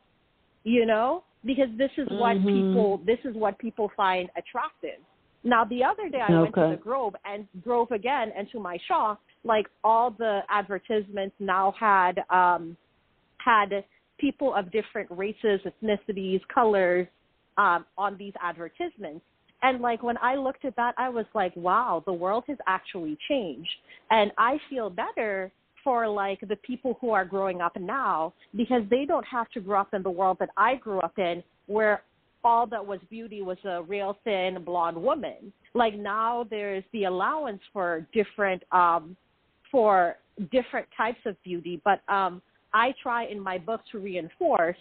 you 0.64 0.84
know? 0.86 1.24
Because 1.44 1.68
this 1.78 1.90
is 1.96 2.06
what 2.10 2.36
Mhm. 2.36 2.52
people 2.52 2.98
this 2.98 3.18
is 3.24 3.34
what 3.34 3.56
people 3.58 3.88
find 3.96 4.28
attractive. 4.36 5.00
Now 5.42 5.64
the 5.64 5.82
other 5.82 6.10
day 6.10 6.20
I 6.20 6.38
went 6.42 6.54
to 6.54 6.68
the 6.68 6.76
Grove 6.76 7.16
and 7.24 7.48
drove 7.62 7.90
again, 7.92 8.30
and 8.36 8.50
to 8.50 8.60
my 8.60 8.76
shock, 8.86 9.20
like 9.44 9.66
all 9.82 10.10
the 10.10 10.42
advertisements 10.50 11.34
now 11.40 11.72
had 11.72 12.22
um, 12.28 12.76
had 13.38 13.84
people 14.20 14.54
of 14.54 14.70
different 14.70 15.10
races, 15.10 15.60
ethnicities, 15.64 16.40
colors 16.52 17.06
um, 17.56 17.84
on 17.96 18.16
these 18.16 18.32
advertisements. 18.42 19.24
And 19.62 19.80
like 19.80 20.02
when 20.02 20.16
I 20.22 20.36
looked 20.36 20.64
at 20.64 20.76
that, 20.76 20.94
I 20.96 21.08
was 21.08 21.26
like, 21.34 21.54
wow, 21.56 22.02
the 22.06 22.12
world 22.12 22.44
has 22.48 22.58
actually 22.66 23.18
changed, 23.28 23.70
and 24.10 24.32
I 24.38 24.58
feel 24.70 24.88
better 24.88 25.50
for 25.84 26.08
like 26.08 26.40
the 26.48 26.56
people 26.56 26.96
who 27.00 27.10
are 27.10 27.24
growing 27.24 27.60
up 27.60 27.78
now 27.78 28.32
because 28.56 28.82
they 28.90 29.04
don't 29.04 29.26
have 29.26 29.50
to 29.50 29.60
grow 29.60 29.80
up 29.80 29.94
in 29.94 30.02
the 30.02 30.10
world 30.10 30.36
that 30.40 30.50
I 30.56 30.76
grew 30.76 31.00
up 31.00 31.18
in, 31.18 31.42
where 31.66 32.02
all 32.42 32.66
that 32.66 32.84
was 32.84 33.00
beauty 33.10 33.42
was 33.42 33.58
a 33.64 33.82
real 33.82 34.16
thin 34.24 34.62
blonde 34.64 34.96
woman. 34.96 35.52
Like 35.74 35.94
now 35.94 36.46
there's 36.48 36.84
the 36.92 37.04
allowance 37.04 37.60
for 37.72 38.06
different 38.12 38.62
um 38.72 39.16
for 39.70 40.16
different 40.50 40.88
types 40.96 41.20
of 41.26 41.40
beauty, 41.42 41.80
but 41.84 42.00
um 42.12 42.42
I 42.72 42.94
try 43.02 43.24
in 43.26 43.40
my 43.40 43.58
book 43.58 43.80
to 43.92 43.98
reinforce 43.98 44.76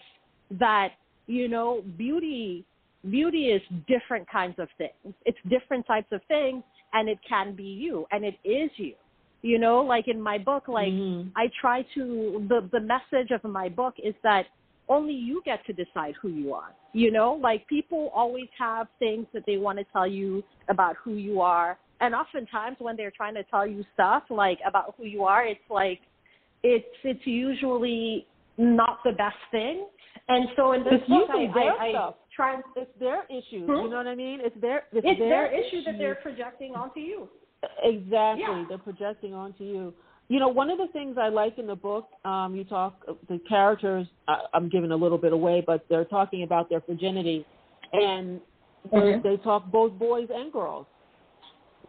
that 0.51 0.89
you 1.27 1.47
know 1.47 1.83
beauty 1.97 2.65
beauty 3.09 3.47
is 3.47 3.61
different 3.87 4.29
kinds 4.29 4.55
of 4.59 4.67
things. 4.77 5.13
It's 5.25 5.37
different 5.49 5.87
types 5.87 6.11
of 6.11 6.21
things 6.27 6.63
and 6.93 7.07
it 7.07 7.19
can 7.27 7.55
be 7.55 7.63
you 7.63 8.05
and 8.11 8.25
it 8.25 8.35
is 8.43 8.71
you. 8.77 8.93
You 9.41 9.57
know, 9.57 9.81
like 9.81 10.07
in 10.07 10.21
my 10.21 10.37
book 10.37 10.67
like 10.67 10.91
Mhm. 10.91 11.31
I 11.35 11.47
try 11.61 11.83
to 11.95 12.45
the 12.49 12.61
the 12.71 12.79
message 12.79 13.31
of 13.31 13.43
my 13.43 13.69
book 13.69 13.95
is 13.97 14.15
that 14.23 14.47
only 14.89 15.13
you 15.13 15.41
get 15.45 15.63
to 15.65 15.73
decide 15.73 16.15
who 16.21 16.29
you 16.29 16.53
are. 16.53 16.73
You 16.93 17.11
know, 17.11 17.33
like 17.33 17.67
people 17.67 18.11
always 18.13 18.49
have 18.57 18.87
things 18.97 19.27
that 19.33 19.45
they 19.45 19.57
want 19.57 19.77
to 19.77 19.85
tell 19.93 20.07
you 20.07 20.43
about 20.67 20.95
who 20.97 21.13
you 21.13 21.39
are. 21.41 21.77
And 22.01 22.15
oftentimes 22.15 22.77
when 22.79 22.95
they're 22.97 23.11
trying 23.11 23.35
to 23.35 23.43
tell 23.43 23.67
you 23.67 23.85
stuff 23.93 24.23
like 24.29 24.59
about 24.65 24.95
who 24.97 25.05
you 25.05 25.23
are, 25.23 25.45
it's 25.45 25.69
like 25.69 26.01
it's 26.63 26.85
it's 27.03 27.25
usually 27.25 28.27
not 28.57 28.99
the 29.03 29.11
best 29.11 29.37
thing. 29.51 29.87
And 30.27 30.47
so 30.55 30.73
in 30.73 30.83
this 30.83 31.01
book, 31.07 31.29
I, 31.29 31.49
their 31.53 31.73
I, 31.73 31.87
I 31.87 32.11
try 32.35 32.61
It's 32.75 32.91
their 32.99 33.23
issue. 33.25 33.65
Hmm? 33.65 33.71
You 33.71 33.89
know 33.89 33.97
what 33.97 34.07
I 34.07 34.15
mean? 34.15 34.39
It's 34.41 34.59
their 34.61 34.83
it's, 34.91 35.05
it's 35.05 35.19
their, 35.19 35.29
their 35.29 35.53
issue 35.53 35.83
that 35.85 35.97
they're 35.97 36.15
projecting 36.15 36.73
onto 36.75 36.99
you. 36.99 37.29
Exactly. 37.83 38.43
Yeah. 38.43 38.65
They're 38.69 38.77
projecting 38.77 39.33
onto 39.33 39.63
you. 39.63 39.93
You 40.29 40.39
know, 40.39 40.47
one 40.47 40.69
of 40.69 40.77
the 40.77 40.87
things 40.93 41.17
I 41.19 41.29
like 41.29 41.57
in 41.57 41.65
the 41.65 41.75
book, 41.75 42.07
um, 42.23 42.55
you 42.55 42.63
talk, 42.63 43.03
the 43.27 43.39
characters, 43.49 44.05
I, 44.27 44.41
I'm 44.53 44.69
giving 44.69 44.91
a 44.91 44.95
little 44.95 45.17
bit 45.17 45.33
away, 45.33 45.63
but 45.65 45.85
they're 45.89 46.05
talking 46.05 46.43
about 46.43 46.69
their 46.69 46.81
virginity. 46.81 47.45
And 47.91 48.39
Mhm. 48.93 49.23
they 49.23 49.37
talk 49.37 49.69
both 49.71 49.91
boys 49.99 50.29
and 50.33 50.53
girls. 50.53 50.85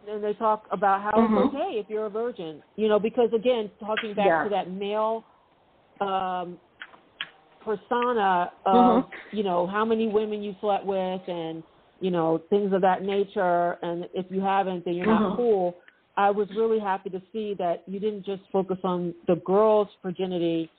And 0.07 0.23
they 0.23 0.33
talk 0.33 0.65
about 0.71 1.01
how 1.01 1.11
Mhm. 1.11 1.45
it's 1.45 1.55
okay 1.55 1.79
if 1.79 1.89
you're 1.89 2.07
a 2.07 2.09
virgin. 2.09 2.63
You 2.75 2.87
know, 2.87 2.99
because 2.99 3.31
again, 3.33 3.69
talking 3.79 4.13
back 4.13 4.27
Yeah. 4.27 4.43
to 4.43 4.49
that 4.49 4.71
male 4.71 5.23
um, 5.99 6.59
persona 7.63 8.51
of, 8.65 8.73
Mhm. 8.75 9.05
you 9.31 9.43
know, 9.43 9.67
how 9.67 9.85
many 9.85 10.07
women 10.07 10.41
you 10.41 10.55
slept 10.59 10.85
with 10.85 11.21
and, 11.27 11.63
you 11.99 12.09
know, 12.09 12.39
things 12.49 12.73
of 12.73 12.81
that 12.81 13.03
nature. 13.03 13.77
And 13.83 14.09
if 14.13 14.25
you 14.31 14.41
haven't, 14.41 14.83
then 14.85 14.95
you're 14.95 15.05
not 15.05 15.21
Mhm. 15.21 15.35
cool. 15.35 15.77
I 16.17 16.31
was 16.31 16.49
really 16.55 16.79
happy 16.79 17.09
to 17.11 17.21
see 17.31 17.53
that 17.55 17.83
you 17.87 17.99
didn't 17.99 18.23
just 18.23 18.43
focus 18.51 18.79
on 18.83 19.13
the 19.27 19.35
girl's 19.37 19.87
virginity, 20.03 20.69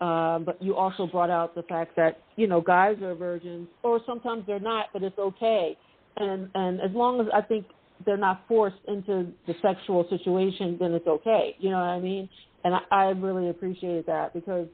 um, 0.00 0.44
but 0.44 0.62
you 0.62 0.76
also 0.76 1.06
brought 1.06 1.30
out 1.30 1.54
the 1.54 1.62
fact 1.64 1.96
that 1.96 2.22
you 2.36 2.46
know 2.46 2.60
guys 2.60 3.02
are 3.02 3.14
virgins, 3.14 3.68
or 3.82 4.00
sometimes 4.06 4.46
they're 4.46 4.60
not, 4.60 4.86
but 4.92 5.02
it's 5.02 5.18
okay. 5.18 5.76
And 6.16 6.48
and 6.54 6.80
as 6.80 6.92
long 6.92 7.20
as 7.20 7.26
I 7.34 7.42
think 7.42 7.66
they're 8.04 8.16
not 8.16 8.42
forced 8.48 8.76
into 8.86 9.32
the 9.46 9.54
sexual 9.62 10.06
situation, 10.08 10.76
then 10.78 10.92
it's 10.92 11.06
okay. 11.06 11.56
You 11.58 11.70
know 11.70 11.78
what 11.78 11.88
I 11.88 12.00
mean? 12.00 12.28
And 12.64 12.74
I, 12.74 12.80
I 12.90 13.04
really 13.10 13.48
appreciated 13.50 14.06
that 14.06 14.34
because 14.34 14.68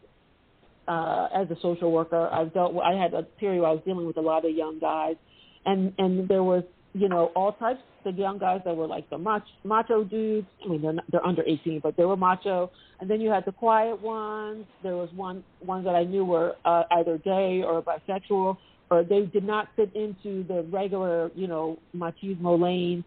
uh, 0.88 1.28
as 1.34 1.50
a 1.50 1.56
social 1.62 1.92
worker, 1.92 2.28
I've 2.32 2.52
dealt. 2.52 2.74
With, 2.74 2.84
I 2.84 2.94
had 3.00 3.14
a 3.14 3.22
period 3.22 3.60
where 3.60 3.70
I 3.70 3.72
was 3.72 3.82
dealing 3.84 4.06
with 4.06 4.16
a 4.16 4.22
lot 4.22 4.44
of 4.44 4.54
young 4.54 4.78
guys, 4.78 5.16
and 5.64 5.92
and 5.98 6.28
there 6.28 6.42
was 6.42 6.64
you 6.92 7.08
know 7.08 7.32
all 7.34 7.52
types 7.52 7.80
of 8.04 8.18
young 8.18 8.38
guys 8.38 8.60
that 8.64 8.76
were 8.76 8.86
like 8.86 9.08
the 9.10 9.18
macho, 9.18 9.46
macho 9.64 10.04
dudes. 10.04 10.46
I 10.64 10.68
mean, 10.68 10.82
they're 10.82 10.92
not, 10.92 11.04
they're 11.10 11.26
under 11.26 11.42
18, 11.46 11.80
but 11.82 11.96
they 11.96 12.04
were 12.04 12.16
macho. 12.16 12.70
And 13.00 13.10
then 13.10 13.20
you 13.20 13.30
had 13.30 13.44
the 13.44 13.52
quiet 13.52 14.00
ones. 14.00 14.66
There 14.82 14.96
was 14.96 15.08
one 15.14 15.42
ones 15.62 15.84
that 15.86 15.94
I 15.94 16.04
knew 16.04 16.24
were 16.24 16.54
uh, 16.64 16.82
either 16.90 17.18
gay 17.18 17.62
or 17.66 17.82
bisexual, 17.82 18.56
or 18.90 19.02
they 19.02 19.22
did 19.26 19.44
not 19.44 19.68
fit 19.76 19.94
into 19.94 20.44
the 20.44 20.66
regular 20.70 21.30
you 21.34 21.46
know 21.46 21.78
machismo 21.96 22.60
lane, 22.60 23.04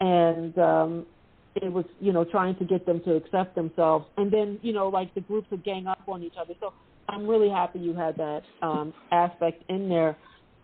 and 0.00 0.56
um, 0.58 1.06
it 1.56 1.72
was 1.72 1.84
you 2.00 2.12
know 2.12 2.24
trying 2.24 2.56
to 2.56 2.64
get 2.64 2.86
them 2.86 3.00
to 3.04 3.14
accept 3.14 3.54
themselves. 3.54 4.06
And 4.16 4.30
then 4.32 4.58
you 4.62 4.72
know 4.72 4.88
like 4.88 5.14
the 5.14 5.20
groups 5.20 5.50
would 5.50 5.64
gang 5.64 5.86
up 5.86 6.02
on 6.08 6.22
each 6.22 6.34
other. 6.40 6.54
So 6.60 6.72
I'm 7.08 7.26
really 7.26 7.48
happy 7.50 7.80
you 7.80 7.94
had 7.94 8.16
that 8.16 8.42
um, 8.62 8.92
aspect 9.10 9.62
in 9.68 9.88
there. 9.88 10.16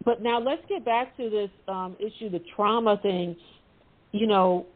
But 0.04 0.22
now 0.22 0.38
let's 0.40 0.62
get 0.68 0.84
back 0.84 1.16
to 1.16 1.28
this 1.30 1.50
um, 1.66 1.96
issue, 1.98 2.30
the 2.30 2.40
trauma 2.54 2.98
thing. 3.02 3.36
You 4.12 4.26
know, 4.26 4.66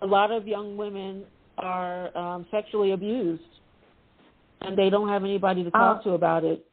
a 0.00 0.06
lot 0.06 0.30
of 0.30 0.46
young 0.46 0.76
women 0.76 1.24
are 1.58 2.16
um, 2.16 2.46
sexually 2.50 2.92
abused, 2.92 3.42
and 4.62 4.78
they 4.78 4.88
don't 4.88 5.08
have 5.08 5.22
anybody 5.22 5.64
to 5.64 5.70
talk 5.70 6.00
Uh, 6.00 6.02
to 6.04 6.10
about 6.12 6.44
it, 6.44 6.66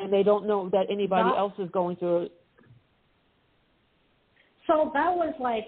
and 0.00 0.12
they 0.12 0.22
don't 0.22 0.46
know 0.46 0.68
that 0.70 0.86
anybody 0.90 1.28
that- 1.30 1.38
else 1.38 1.52
is 1.58 1.70
going 1.70 1.96
through 1.96 2.22
it. 2.22 2.32
So 4.66 4.90
that 4.94 5.14
was 5.14 5.34
like 5.40 5.66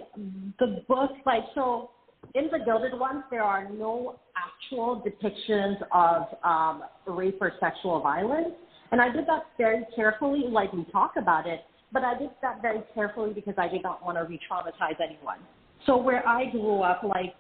the 0.59 0.85
book, 0.89 1.11
like 1.27 1.45
so. 1.55 1.91
In 2.35 2.49
the 2.53 2.61
Gilded 2.61 2.99
Ones, 2.99 3.25
there 3.31 3.43
are 3.43 3.69
no 3.69 4.21
actual 4.37 5.03
depictions 5.05 5.77
of 5.91 6.29
um, 6.45 6.85
rape 7.07 7.37
or 7.41 7.53
sexual 7.59 8.01
violence, 8.01 8.55
and 8.93 9.01
I 9.01 9.11
did 9.11 9.27
that 9.27 9.47
very 9.59 9.85
carefully. 9.97 10.45
Like 10.49 10.73
we 10.73 10.85
talk 10.93 11.17
about 11.17 11.49
it, 11.49 11.65
but 11.93 12.05
I 12.05 12.17
did 12.17 12.31
that 12.41 12.63
very 12.63 12.83
carefully 12.95 13.33
because 13.33 13.55
I 13.59 13.67
did 13.67 13.83
not 13.83 14.05
want 14.05 14.19
to 14.19 14.25
re-traumatize 14.25 15.01
anyone. 15.03 15.39
So 15.85 15.97
where 15.97 16.27
I 16.27 16.49
grew 16.51 16.83
up, 16.83 17.03
like 17.03 17.35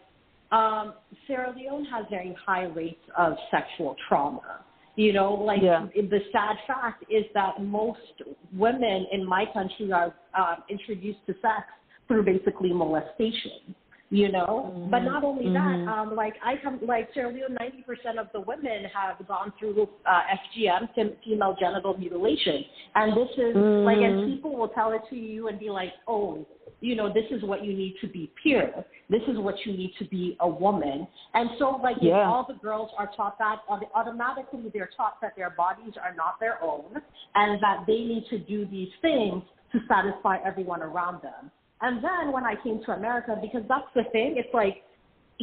um, 0.50 0.94
Sierra 1.26 1.54
Leone 1.56 1.84
has 1.86 2.04
very 2.10 2.36
high 2.44 2.64
rates 2.64 3.00
of 3.16 3.34
sexual 3.50 3.96
trauma. 4.08 4.64
You 4.96 5.12
know, 5.12 5.34
like 5.34 5.62
Yeah. 5.62 5.86
the 5.94 6.22
sad 6.32 6.58
fact 6.66 7.04
is 7.08 7.24
that 7.32 7.62
most 7.62 8.22
women 8.52 9.06
in 9.10 9.24
my 9.24 9.46
country 9.46 9.90
are 9.92 10.14
uh, 10.34 10.56
introduced 10.68 11.24
to 11.26 11.34
sex 11.40 11.66
through 12.08 12.24
basically 12.24 12.72
molestation. 12.72 13.74
You 14.12 14.30
know, 14.30 14.86
but 14.90 14.98
not 15.04 15.24
only 15.24 15.48
that, 15.54 15.88
um, 15.88 16.14
like 16.14 16.34
I 16.44 16.56
come, 16.62 16.78
like 16.86 17.08
Sierra 17.14 17.32
Leone, 17.32 17.56
ninety 17.58 17.80
percent 17.80 18.18
of 18.18 18.26
the 18.34 18.42
women 18.42 18.84
have 18.92 19.26
gone 19.26 19.54
through 19.58 19.88
uh, 20.04 20.20
FGM, 20.54 20.90
female 21.24 21.56
genital 21.58 21.96
mutilation, 21.96 22.62
and 22.94 23.16
this 23.16 23.30
is 23.38 23.56
like, 23.86 24.02
and 24.02 24.26
people 24.26 24.54
will 24.54 24.68
tell 24.68 24.92
it 24.92 25.00
to 25.08 25.16
you 25.16 25.48
and 25.48 25.58
be 25.58 25.70
like, 25.70 25.94
oh, 26.06 26.46
you 26.82 26.94
know, 26.94 27.10
this 27.10 27.24
is 27.30 27.42
what 27.42 27.64
you 27.64 27.72
need 27.72 27.94
to 28.02 28.06
be 28.06 28.30
pure. 28.42 28.84
This 29.08 29.22
is 29.28 29.38
what 29.38 29.54
you 29.64 29.72
need 29.72 29.94
to 29.98 30.04
be 30.04 30.36
a 30.40 30.48
woman. 30.48 31.06
And 31.32 31.48
so, 31.58 31.80
like, 31.82 31.96
if 31.96 32.02
Yeah. 32.02 32.28
all 32.28 32.44
the 32.46 32.58
girls 32.60 32.90
are 32.98 33.10
taught 33.16 33.38
that, 33.38 33.60
automatically 33.94 34.68
they're 34.74 34.90
taught 34.94 35.22
that 35.22 35.34
their 35.36 35.50
bodies 35.50 35.94
are 35.96 36.12
not 36.14 36.38
their 36.38 36.62
own 36.62 37.00
and 37.34 37.62
that 37.62 37.86
they 37.86 38.00
need 38.04 38.26
to 38.28 38.38
do 38.38 38.66
these 38.66 38.92
things 39.00 39.42
to 39.72 39.80
satisfy 39.88 40.36
everyone 40.44 40.82
around 40.82 41.22
them. 41.22 41.50
And 41.82 42.02
then 42.02 42.32
when 42.32 42.44
I 42.44 42.54
came 42.62 42.82
to 42.84 42.92
America, 42.92 43.36
because 43.42 43.62
that's 43.68 43.88
the 43.94 44.04
thing, 44.12 44.34
it's 44.36 44.52
like, 44.54 44.82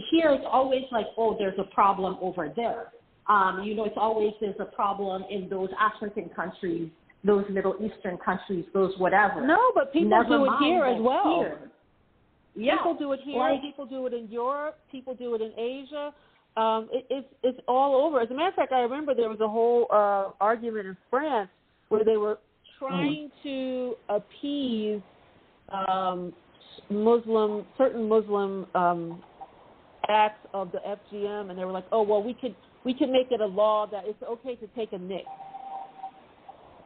here 0.10 0.30
it's 0.30 0.46
always 0.50 0.84
like, 0.92 1.08
oh, 1.18 1.36
there's 1.38 1.60
a 1.60 1.64
problem 1.66 2.18
over 2.22 2.52
there. 2.56 2.92
Um, 3.28 3.62
you 3.64 3.76
know, 3.76 3.84
it's 3.86 3.98
always 3.98 4.32
there's 4.42 4.56
a 4.60 4.66
problem 4.66 5.24
in 5.30 5.50
those 5.50 5.70
African 5.80 6.30
countries, 6.30 6.90
those 7.24 7.46
Middle 7.50 7.76
Eastern 7.76 8.18
countries, 8.18 8.66
those 8.74 8.98
whatever. 8.98 9.46
No, 9.46 9.72
but 9.76 9.92
people 9.94 10.10
Never 10.10 10.30
do 10.30 10.46
it 10.46 10.58
here 10.64 10.86
as 10.86 11.02
well. 11.02 11.40
here- 11.42 11.72
Yeah, 12.56 12.78
People 12.78 12.96
do 12.96 13.12
it 13.12 13.20
here. 13.24 13.38
Like, 13.40 13.62
people 13.62 13.86
do 13.86 14.08
it 14.08 14.14
in 14.14 14.28
Europe. 14.30 14.80
People 14.92 15.14
do 15.14 15.36
it 15.36 15.42
in 15.42 15.52
Asia. 15.60 16.14
Um, 16.58 16.90
it, 16.92 17.06
it's 17.10 17.28
it's 17.44 17.60
all 17.68 17.96
over. 17.96 18.20
As 18.20 18.30
a 18.32 18.34
matter 18.34 18.50
of 18.50 18.56
fact, 18.56 18.72
I 18.74 18.80
remember 18.80 19.14
there 19.14 19.30
was 19.30 19.40
a 19.40 19.48
whole 19.48 19.86
uh, 19.92 20.32
argument 20.42 20.88
in 20.88 20.98
France 21.10 21.50
where 21.90 22.04
they 22.04 22.18
were 22.18 22.40
trying 22.80 23.30
to 23.44 23.96
appease 24.10 25.02
um, 25.72 26.34
Muslim 26.90 27.66
certain 27.78 28.08
Muslim 28.08 28.66
um, 28.76 29.24
acts 30.10 30.46
of 30.54 30.72
the 30.72 30.80
FGM, 30.80 31.50
and 31.50 31.60
they 31.60 31.66
were 31.66 31.72
like, 31.72 31.86
"Oh 31.92 32.02
well, 32.02 32.24
we 32.24 32.34
could 32.34 32.56
we 32.86 32.94
can 32.94 33.12
make 33.12 33.32
it 33.32 33.42
a 33.42 33.46
law 33.46 33.88
that 33.92 34.04
it's 34.06 34.22
okay 34.24 34.56
to 34.56 34.68
take 34.76 34.94
a 34.94 34.98
nick." 34.98 35.26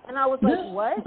And 0.07 0.17
I 0.17 0.25
was 0.25 0.39
like, 0.41 0.59
"What?" 0.73 0.97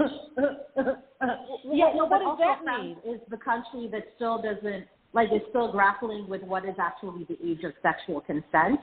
yeah, 1.73 1.91
no, 1.95 2.05
what 2.05 2.21
does 2.21 2.37
that 2.39 2.81
mean? 2.81 2.97
is 3.05 3.21
the 3.29 3.37
country 3.37 3.87
that 3.91 4.03
still 4.15 4.41
doesn't 4.41 4.85
like 5.13 5.29
is 5.33 5.41
still 5.49 5.71
grappling 5.71 6.27
with 6.27 6.41
what 6.43 6.65
is 6.65 6.75
actually 6.79 7.25
the 7.25 7.37
age 7.45 7.63
of 7.63 7.73
sexual 7.81 8.21
consent, 8.21 8.79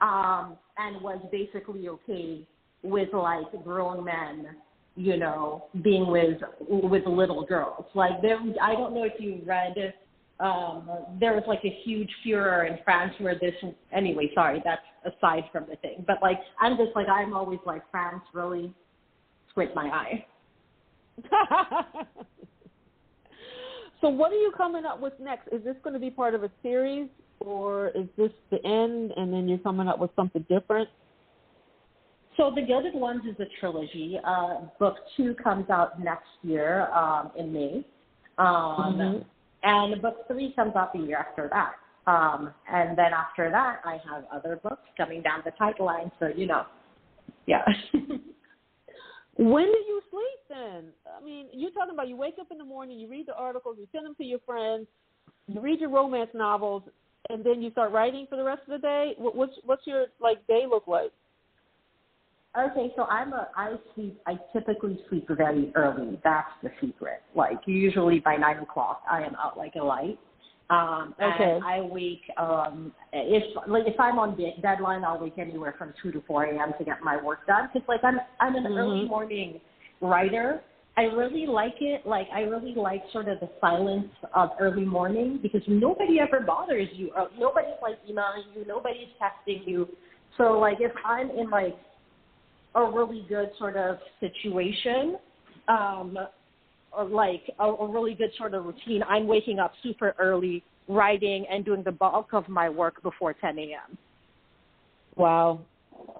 um, 0.00 0.56
and 0.78 1.00
was 1.02 1.20
basically 1.30 1.88
okay 1.88 2.46
with 2.82 3.12
like 3.12 3.46
grown 3.64 4.04
men, 4.04 4.56
you 4.96 5.16
know, 5.16 5.66
being 5.82 6.06
with 6.08 6.40
with 6.68 7.06
little 7.06 7.44
girls. 7.44 7.86
Like 7.94 8.20
there, 8.22 8.38
I 8.60 8.72
don't 8.72 8.94
know 8.94 9.04
if 9.04 9.14
you 9.18 9.40
read. 9.44 9.94
Um, 10.40 10.88
there 11.20 11.34
was 11.34 11.44
like 11.46 11.60
a 11.64 11.78
huge 11.84 12.10
furor 12.22 12.64
in 12.64 12.78
France 12.84 13.14
where 13.18 13.34
this. 13.38 13.54
Anyway, 13.92 14.30
sorry, 14.34 14.62
that's 14.64 14.82
aside 15.04 15.44
from 15.52 15.66
the 15.68 15.76
thing. 15.76 16.04
But 16.06 16.16
like, 16.20 16.38
I'm 16.60 16.76
just 16.76 16.90
like 16.94 17.08
I'm 17.08 17.32
always 17.34 17.60
like 17.64 17.82
France 17.90 18.22
really 18.34 18.74
squint 19.50 19.74
my 19.74 19.88
eye. 19.88 20.26
so 24.00 24.08
what 24.08 24.32
are 24.32 24.40
you 24.40 24.52
coming 24.56 24.84
up 24.84 25.00
with 25.00 25.12
next? 25.20 25.48
Is 25.52 25.62
this 25.64 25.76
going 25.82 25.94
to 25.94 26.00
be 26.00 26.10
part 26.10 26.34
of 26.34 26.42
a 26.42 26.50
series 26.62 27.08
or 27.40 27.88
is 27.88 28.06
this 28.16 28.30
the 28.50 28.64
end 28.64 29.12
and 29.16 29.32
then 29.32 29.48
you're 29.48 29.58
coming 29.58 29.88
up 29.88 29.98
with 29.98 30.10
something 30.16 30.44
different? 30.48 30.88
So 32.36 32.50
The 32.54 32.62
Gilded 32.62 32.94
Ones 32.94 33.22
is 33.28 33.38
a 33.40 33.46
trilogy. 33.60 34.18
Uh, 34.24 34.60
book 34.78 34.96
two 35.16 35.34
comes 35.34 35.68
out 35.70 36.02
next 36.02 36.28
year 36.42 36.88
um, 36.92 37.30
in 37.36 37.52
May. 37.52 37.84
Um, 38.38 38.96
Mhm. 38.98 39.24
And 39.64 40.02
book 40.02 40.26
three 40.26 40.52
comes 40.54 40.74
out 40.74 40.92
the 40.92 40.98
year 40.98 41.18
after 41.18 41.48
that. 41.48 41.74
Um, 42.10 42.52
and 42.68 42.98
then 42.98 43.12
after 43.12 43.48
that, 43.50 43.80
I 43.84 44.00
have 44.10 44.24
other 44.32 44.56
books 44.56 44.82
coming 44.96 45.22
down 45.22 45.42
the 45.44 45.52
pipeline. 45.52 46.10
So, 46.18 46.26
you 46.28 46.46
know, 46.46 46.66
yeah. 47.46 47.64
When 49.36 49.64
do 49.64 49.78
you 49.88 50.02
sleep 50.10 50.40
then? 50.48 50.92
I 51.18 51.24
mean, 51.24 51.46
you're 51.52 51.70
talking 51.70 51.94
about 51.94 52.08
you 52.08 52.16
wake 52.16 52.34
up 52.38 52.48
in 52.50 52.58
the 52.58 52.64
morning, 52.64 52.98
you 52.98 53.08
read 53.08 53.26
the 53.26 53.34
articles, 53.34 53.76
you 53.78 53.86
send 53.90 54.04
them 54.04 54.14
to 54.16 54.24
your 54.24 54.40
friends, 54.40 54.86
you 55.46 55.60
read 55.60 55.80
your 55.80 55.88
romance 55.88 56.30
novels, 56.34 56.82
and 57.30 57.42
then 57.42 57.62
you 57.62 57.70
start 57.70 57.92
writing 57.92 58.26
for 58.28 58.36
the 58.36 58.44
rest 58.44 58.60
of 58.68 58.78
the 58.78 58.86
day. 58.86 59.14
What's 59.16 59.54
what's 59.64 59.86
your 59.86 60.06
like 60.20 60.46
day 60.48 60.64
look 60.68 60.86
like? 60.86 61.12
Okay, 62.58 62.92
so 62.96 63.04
I'm 63.04 63.32
a 63.32 63.48
I 63.56 63.74
sleep 63.94 64.20
I 64.26 64.38
typically 64.52 64.98
sleep 65.08 65.26
very 65.30 65.72
early. 65.74 66.20
That's 66.22 66.50
the 66.62 66.70
secret. 66.80 67.22
Like 67.34 67.58
usually 67.66 68.20
by 68.20 68.36
nine 68.36 68.58
o'clock 68.58 69.02
I 69.10 69.22
am 69.22 69.34
out 69.36 69.56
like 69.56 69.74
a 69.80 69.82
light. 69.84 70.18
Um 70.68 71.14
Okay. 71.20 71.52
and 71.54 71.64
I 71.64 71.80
wake 71.80 72.20
um 72.36 72.92
if 73.12 73.56
like 73.66 73.86
if 73.86 73.98
I'm 73.98 74.18
on 74.18 74.36
de- 74.36 74.54
deadline 74.60 75.02
I'll 75.02 75.18
wake 75.18 75.38
anywhere 75.38 75.74
from 75.78 75.94
two 76.02 76.12
to 76.12 76.20
four 76.26 76.44
AM 76.46 76.74
to 76.78 76.84
get 76.84 77.02
my 77.02 77.16
work 77.22 77.46
done. 77.46 77.70
Because 77.72 77.88
like 77.88 78.04
I'm 78.04 78.20
I'm 78.40 78.54
an 78.54 78.66
early 78.66 79.06
Mhm. 79.06 79.08
morning 79.08 79.60
writer. 80.02 80.62
I 80.98 81.04
really 81.04 81.46
like 81.46 81.80
it. 81.80 82.04
Like 82.06 82.28
I 82.34 82.42
really 82.42 82.74
like 82.74 83.02
sort 83.12 83.28
of 83.28 83.40
the 83.40 83.48
silence 83.62 84.12
of 84.34 84.50
early 84.60 84.84
morning 84.84 85.38
because 85.42 85.62
nobody 85.66 86.20
ever 86.20 86.40
bothers 86.40 86.88
you. 86.92 87.12
Or 87.16 87.30
nobody's 87.38 87.80
like 87.80 87.98
emailing 88.06 88.44
you. 88.54 88.66
Nobody's 88.66 89.08
texting 89.18 89.66
you. 89.66 89.88
So 90.36 90.58
like 90.58 90.82
if 90.82 90.92
I'm 91.02 91.30
in 91.30 91.48
like 91.48 91.78
a 92.74 92.84
really 92.84 93.24
good 93.28 93.50
sort 93.58 93.76
of 93.76 93.98
situation, 94.20 95.16
um, 95.68 96.16
or 96.92 97.04
like 97.04 97.42
a, 97.58 97.64
a 97.64 97.90
really 97.90 98.14
good 98.14 98.30
sort 98.38 98.54
of 98.54 98.64
routine. 98.64 99.02
I'm 99.08 99.26
waking 99.26 99.58
up 99.58 99.72
super 99.82 100.14
early, 100.18 100.62
writing 100.88 101.46
and 101.50 101.64
doing 101.64 101.82
the 101.82 101.92
bulk 101.92 102.32
of 102.32 102.48
my 102.48 102.68
work 102.68 103.02
before 103.02 103.34
10 103.34 103.58
a.m. 103.58 103.98
Wow. 105.16 105.60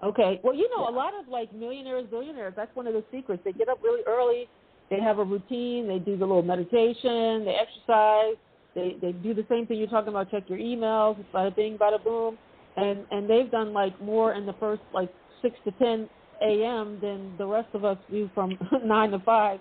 Okay. 0.03 0.41
Well, 0.43 0.55
you 0.55 0.69
know, 0.77 0.89
a 0.89 0.95
lot 0.95 1.13
of 1.19 1.29
like 1.29 1.53
millionaires, 1.55 2.07
billionaires, 2.11 2.55
that's 2.57 2.75
one 2.75 2.87
of 2.87 2.95
the 2.95 3.05
secrets. 3.11 3.43
They 3.45 3.53
get 3.53 3.69
up 3.69 3.79
really 3.83 4.03
early. 4.07 4.49
They 4.91 5.01
have 5.01 5.19
a 5.19 5.25
routine. 5.25 5.89
They 5.89 5.99
do 5.99 6.19
the 6.19 6.27
little 6.27 6.43
meditation. 6.43 7.45
They 7.45 7.57
exercise. 7.59 8.37
They 8.75 8.97
they 9.01 9.13
do 9.13 9.33
the 9.33 9.47
same 9.49 9.67
thing 9.67 9.79
you're 9.79 9.89
talking 9.89 10.09
about. 10.09 10.31
Check 10.31 10.45
your 10.49 10.59
emails. 10.59 11.23
Bada 11.33 11.55
bing, 11.55 11.79
bada 11.79 12.03
boom. 12.03 12.37
And 12.77 13.07
and 13.11 13.29
they've 13.29 13.51
done 13.51 13.73
like 13.73 13.99
more 14.03 14.35
in 14.35 14.45
the 14.45 14.55
first 14.55 14.83
like 14.93 15.11
six 15.41 15.57
to 15.65 15.71
ten 15.73 16.09
a.m. 16.43 16.99
than 17.01 17.35
the 17.39 17.47
rest 17.47 17.69
of 17.75 17.85
us 17.85 17.99
do 18.11 18.29
from 18.35 18.59
nine 18.85 19.11
to 19.11 19.19
five. 19.21 19.61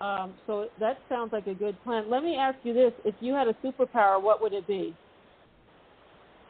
Um, 0.00 0.34
so 0.46 0.68
that 0.78 0.98
sounds 1.08 1.32
like 1.32 1.46
a 1.46 1.54
good 1.54 1.76
plan. 1.82 2.08
Let 2.08 2.22
me 2.22 2.36
ask 2.36 2.58
you 2.62 2.74
this: 2.74 2.92
If 3.04 3.14
you 3.20 3.34
had 3.34 3.48
a 3.48 3.54
superpower, 3.64 4.22
what 4.22 4.40
would 4.42 4.52
it 4.52 4.66
be? 4.66 4.94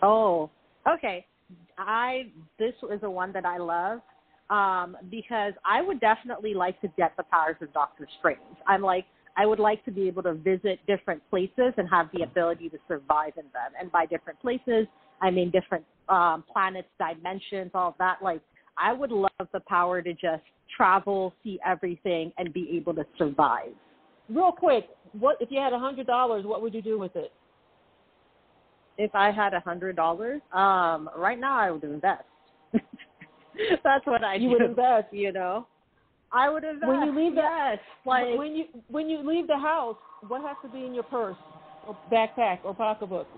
Oh, 0.03 0.51
okay. 0.87 1.27
I 1.79 2.31
this 2.59 2.75
is 2.93 3.03
a 3.03 3.11
one 3.11 3.33
that 3.33 3.47
I 3.47 3.59
love 3.59 4.01
um, 4.51 4.97
because 5.11 5.55
I 5.65 5.81
would 5.81 6.01
definitely 6.01 6.55
like 6.55 6.81
to 6.83 6.89
get 6.97 7.17
the 7.17 7.23
powers 7.25 7.57
of 7.61 7.73
Doctor 7.73 8.07
Strange. 8.19 8.41
I'm 8.67 8.83
like 8.83 9.07
I 9.37 9.47
would 9.47 9.61
like 9.61 9.85
to 9.85 9.93
be 9.93 10.09
able 10.09 10.25
to 10.25 10.35
visit 10.35 10.81
different 10.87 11.23
places 11.31 11.73
and 11.77 11.89
have 11.91 12.09
the 12.13 12.23
ability 12.23 12.69
to 12.71 12.79
survive 12.89 13.35
in 13.37 13.45
them. 13.45 13.73
And 13.81 13.91
by 13.93 14.05
different 14.05 14.41
places, 14.41 14.87
I 15.23 15.31
mean 15.31 15.51
different 15.51 15.85
um, 16.09 16.45
planets, 16.53 16.89
dimensions, 16.99 17.71
all 17.73 17.95
that. 17.99 18.19
Like 18.23 18.41
I 18.81 18.93
would 18.93 19.11
love 19.11 19.49
the 19.53 19.61
power 19.61 20.03
to 20.03 20.13
just 20.13 20.43
travel, 20.77 21.35
see 21.43 21.59
everything, 21.67 22.33
and 22.39 22.53
be 22.53 22.71
able 22.77 22.95
to 22.95 23.07
survive. 23.17 23.73
Real 24.29 24.53
quick, 24.53 24.89
what 25.19 25.37
if 25.41 25.51
you 25.51 25.59
had 25.59 25.73
a 25.73 25.79
hundred 25.79 26.07
dollars? 26.07 26.45
What 26.45 26.63
would 26.63 26.75
you 26.75 26.83
do 26.83 26.99
with 26.99 27.17
it? 27.17 27.33
if 28.99 29.15
I 29.15 29.31
had 29.31 29.55
a 29.55 29.61
hundred 29.61 29.97
dollars, 29.97 30.43
um, 30.53 31.09
right 31.17 31.39
now 31.39 31.59
I 31.59 31.71
would 31.71 31.85
invest. 31.85 32.25
That's 32.73 34.05
what 34.07 34.25
I 34.25 34.35
You 34.35 34.49
do. 34.49 34.53
would 34.55 34.63
invest. 34.71 35.07
You 35.13 35.33
know, 35.33 35.67
I 36.33 36.51
would 36.51 36.65
invest. 36.65 36.89
When 36.89 37.03
you 37.07 37.17
leave 37.17 37.35
the 37.37 37.43
yes, 37.43 37.79
like 38.05 38.37
when 38.37 38.55
you 38.55 38.65
when 38.89 39.09
you 39.09 39.27
leave 39.27 39.47
the 39.47 39.57
house, 39.57 39.97
what 40.27 40.43
has 40.43 40.57
to 40.65 40.69
be 40.69 40.85
in 40.85 40.93
your 40.93 41.05
purse, 41.05 41.37
or 41.87 41.97
backpack, 42.13 42.59
or 42.65 42.75
pocketbook? 42.75 43.29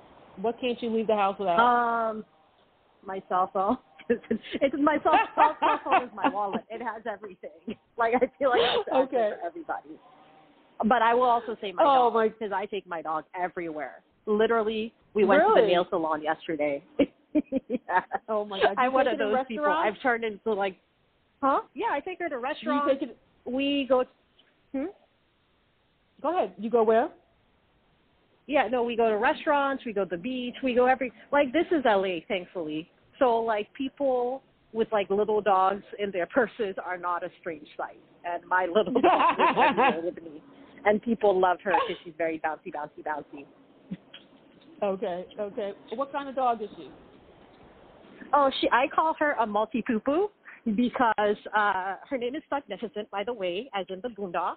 What 0.41 0.59
can't 0.61 0.83
you 0.83 0.91
leave 0.91 1.07
the 1.07 1.15
house 1.15 1.39
without? 1.39 1.61
um, 1.61 2.25
my 3.05 3.23
cell 3.29 3.51
phone. 3.53 3.77
it's 4.61 4.75
my 4.79 4.99
cell, 5.03 5.13
cell, 5.35 5.57
cell 5.61 5.81
phone 5.85 6.03
is 6.05 6.11
my 6.15 6.29
wallet. 6.29 6.63
It 6.71 6.83
has 6.83 7.03
everything. 7.11 7.51
Like 7.97 8.15
I 8.17 8.27
feel 8.39 8.51
like 8.51 8.61
it's 8.63 8.89
Okay. 8.93 9.33
for 9.39 9.47
everybody. 9.47 9.91
But 10.87 11.03
I 11.03 11.15
will 11.15 11.25
also 11.25 11.57
say 11.61 11.73
my 11.73 11.83
Oh, 11.83 12.11
dog 12.11 12.15
my- 12.15 12.29
because 12.29 12.53
I 12.53 12.67
take 12.67 12.87
my 12.87 13.03
dog 13.03 13.25
everywhere. 13.39 14.03
Literally, 14.27 14.93
we 15.15 15.25
went 15.25 15.43
to 15.43 15.61
the 15.61 15.67
nail 15.67 15.87
salon 15.91 16.23
yesterday. 16.23 16.83
yeah. 17.69 18.01
Oh 18.29 18.45
my 18.45 18.61
God! 18.61 18.75
I'm 18.79 18.93
one 18.93 19.07
of 19.07 19.19
those 19.19 19.37
people. 19.49 19.65
I've 19.67 20.01
turned 20.03 20.25
into 20.25 20.53
like, 20.53 20.77
huh? 21.43 21.61
Yeah, 21.75 21.87
I 21.93 22.01
take 22.01 22.19
her 22.21 22.29
to 22.29 22.35
You 22.37 22.41
restaurants. 22.41 22.93
take 23.01 23.09
it. 23.11 23.17
we 23.45 23.87
go. 23.89 24.05
Hmm? 24.73 24.87
Go 26.23 26.37
ahead. 26.37 26.55
You 26.59 26.71
go 26.71 26.83
where? 26.83 27.09
Yeah, 28.47 28.67
no, 28.69 28.83
we 28.83 28.97
go 28.97 29.09
to 29.09 29.17
restaurants, 29.17 29.85
we 29.85 29.93
go 29.93 30.05
to 30.05 30.11
the 30.11 30.17
beach, 30.17 30.57
we 30.63 30.75
go 30.75 30.87
every 30.87 31.13
like 31.31 31.53
this 31.53 31.67
is 31.71 31.85
LA, 31.85 32.19
thankfully. 32.27 32.89
So 33.21 33.37
like 33.37 33.73
people 33.75 34.43
with 34.73 34.89
like 34.91 35.09
little 35.11 35.41
dogs 35.41 35.85
in 36.01 36.11
their 36.11 36.27
purses 36.35 36.75
are 36.85 36.99
not 36.99 37.23
a 37.23 37.29
strange 37.41 37.69
sight. 37.77 38.01
And 38.25 38.43
my 38.49 38.67
little 38.67 38.93
dog 39.01 39.35
is 39.39 39.47
everywhere 39.57 40.01
with 40.03 40.23
me, 40.23 40.43
and 40.85 41.01
people 41.01 41.39
love 41.39 41.59
her 41.63 41.73
because 41.73 42.03
she's 42.05 42.15
very 42.19 42.41
bouncy, 42.45 42.73
bouncy, 42.75 43.05
bouncy. 43.07 43.47
Okay, 44.83 45.27
okay. 45.39 45.73
What 45.95 46.11
kind 46.11 46.29
of 46.29 46.35
dog 46.35 46.63
is 46.63 46.69
she? 46.77 46.91
Oh, 48.33 48.51
she. 48.61 48.69
I 48.73 48.87
call 48.95 49.15
her 49.19 49.33
a 49.41 49.47
multi 49.47 49.83
poo 49.87 50.01
poo 50.01 50.29
because 50.77 51.37
uh, 51.57 51.97
her 52.09 52.19
name 52.19 52.35
is 52.35 52.43
Magnificent, 52.51 53.11
by 53.11 53.25
the 53.25 53.33
way, 53.33 53.71
as 53.75 53.87
in 53.89 54.01
the 54.03 54.09
Boondocks, 54.09 54.57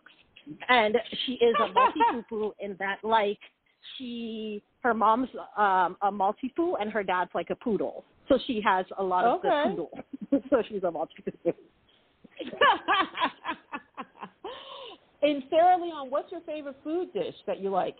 and 0.70 0.98
she 1.26 1.34
is 1.34 1.56
a 1.64 1.72
multi 1.72 2.00
poo 2.12 2.24
poo 2.30 2.54
in 2.60 2.76
that 2.80 2.98
like 3.04 3.40
she 3.98 4.62
her 4.82 4.94
mom's 4.94 5.30
um 5.58 5.98
a 6.02 6.12
multi 6.12 6.54
poo 6.56 6.76
and 6.76 6.92
her 6.92 7.04
dad's 7.04 7.32
like 7.34 7.50
a 7.50 7.56
poodle, 7.56 8.04
so 8.34 8.40
she 8.48 8.62
has 8.62 8.86
a 8.98 9.04
lot 9.04 9.26
of 9.26 9.40
Okay. 9.40 9.50
the 9.50 9.70
poodle, 9.70 9.90
so 10.50 10.64
she's 10.68 10.84
a 10.84 10.92
multi 10.92 11.14
and 15.22 15.44
Sierra 15.50 15.78
Leone, 15.82 16.10
what's 16.10 16.32
your 16.32 16.42
favorite 16.42 16.76
food 16.84 17.14
dish 17.14 17.36
that 17.46 17.60
you 17.62 17.70
like? 17.70 17.96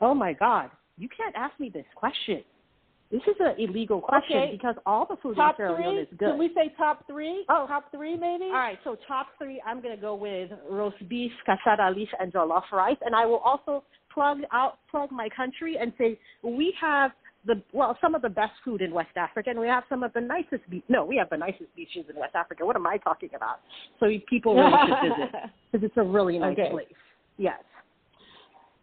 Oh 0.00 0.14
my 0.14 0.32
God, 0.32 0.70
you 0.98 1.08
can't 1.14 1.34
ask 1.36 1.58
me 1.58 1.68
this 1.68 1.84
question. 1.96 2.42
This 3.10 3.22
is 3.26 3.34
an 3.40 3.56
illegal 3.58 4.00
question 4.00 4.38
Okay. 4.38 4.52
because 4.52 4.76
all 4.86 5.04
the 5.04 5.16
food 5.22 5.36
Top 5.36 5.58
in 5.58 5.66
Sierra 5.66 5.82
Leone 5.82 5.98
is 5.98 6.08
good. 6.16 6.30
Can 6.30 6.38
we 6.38 6.48
say 6.54 6.72
top 6.78 7.06
three? 7.06 7.44
Oh. 7.50 7.66
top 7.66 7.90
three 7.90 8.16
maybe. 8.16 8.44
All 8.44 8.52
right, 8.52 8.78
so 8.84 8.96
top 9.06 9.26
three, 9.36 9.60
I'm 9.66 9.82
going 9.82 9.94
to 9.94 10.00
go 10.00 10.14
with 10.14 10.50
roast 10.70 10.96
beef, 11.08 11.32
cassava 11.44 11.90
leaf, 11.94 12.08
and 12.20 12.32
jollof 12.32 12.70
rice. 12.72 12.96
And 13.04 13.14
I 13.14 13.26
will 13.26 13.38
also 13.38 13.84
plug 14.14 14.38
out, 14.52 14.78
plug 14.90 15.10
my 15.10 15.28
country 15.36 15.76
and 15.78 15.92
say 15.98 16.18
we 16.42 16.72
have 16.80 17.10
the, 17.46 17.60
well, 17.72 17.96
some 18.00 18.14
of 18.14 18.22
the 18.22 18.28
best 18.28 18.52
food 18.64 18.82
in 18.82 18.92
West 18.92 19.16
Africa, 19.16 19.50
and 19.50 19.58
we 19.58 19.66
have 19.66 19.84
some 19.88 20.02
of 20.02 20.12
the 20.12 20.20
nicest 20.20 20.68
beach. 20.70 20.84
No, 20.88 21.04
we 21.04 21.16
have 21.16 21.28
the 21.30 21.36
nicest 21.36 21.74
beaches 21.74 22.04
in 22.08 22.18
West 22.18 22.34
Africa. 22.34 22.64
What 22.64 22.76
am 22.76 22.86
I 22.86 22.98
talking 22.98 23.30
about? 23.34 23.60
So 24.00 24.06
people 24.28 24.54
really 24.54 24.72
should 24.86 25.10
visit 25.10 25.32
because 25.70 25.84
it's 25.84 25.96
a 25.96 26.02
really 26.02 26.38
nice 26.38 26.58
Okay. 26.58 26.70
place. 26.70 26.86
Yes. 27.38 27.60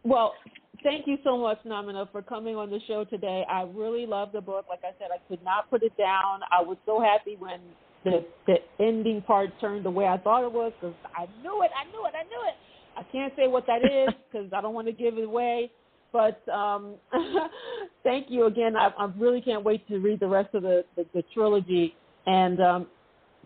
Well, 0.04 0.34
thank 0.82 1.06
you 1.06 1.16
so 1.24 1.38
much, 1.38 1.58
Namina, 1.66 2.10
for 2.10 2.22
coming 2.22 2.56
on 2.56 2.70
the 2.70 2.80
show 2.86 3.04
today. 3.04 3.44
I 3.48 3.62
really 3.62 4.06
love 4.06 4.32
the 4.32 4.40
book. 4.40 4.66
Like 4.68 4.80
I 4.82 4.92
said, 4.98 5.08
I 5.14 5.18
could 5.28 5.42
not 5.44 5.70
put 5.70 5.82
it 5.82 5.96
down. 5.96 6.40
I 6.50 6.62
was 6.62 6.76
so 6.86 7.00
happy 7.00 7.36
when 7.38 7.60
the 8.04 8.24
the 8.46 8.56
ending 8.82 9.22
part 9.22 9.50
turned 9.60 9.84
the 9.84 9.90
way 9.90 10.06
I 10.06 10.16
thought 10.18 10.44
it 10.44 10.52
was 10.52 10.72
because 10.80 10.96
I 11.14 11.26
knew 11.42 11.62
it. 11.62 11.70
I 11.76 11.84
knew 11.90 12.06
it. 12.06 12.14
I 12.14 12.22
knew 12.24 12.48
it. 12.48 12.54
I 12.96 13.02
can't 13.12 13.32
say 13.36 13.46
what 13.46 13.66
that 13.66 13.82
is 13.82 14.14
because 14.30 14.52
I 14.52 14.60
don't 14.60 14.74
want 14.74 14.86
to 14.86 14.92
give 14.92 15.16
it 15.18 15.24
away. 15.24 15.70
But 16.12 16.46
um, 16.48 16.94
thank 18.02 18.26
you 18.28 18.46
again. 18.46 18.76
I, 18.76 18.88
I 18.98 19.10
really 19.18 19.40
can't 19.40 19.64
wait 19.64 19.86
to 19.88 19.98
read 19.98 20.20
the 20.20 20.28
rest 20.28 20.54
of 20.54 20.62
the, 20.62 20.84
the, 20.96 21.06
the 21.14 21.22
trilogy. 21.34 21.94
And 22.26 22.60
um, 22.60 22.86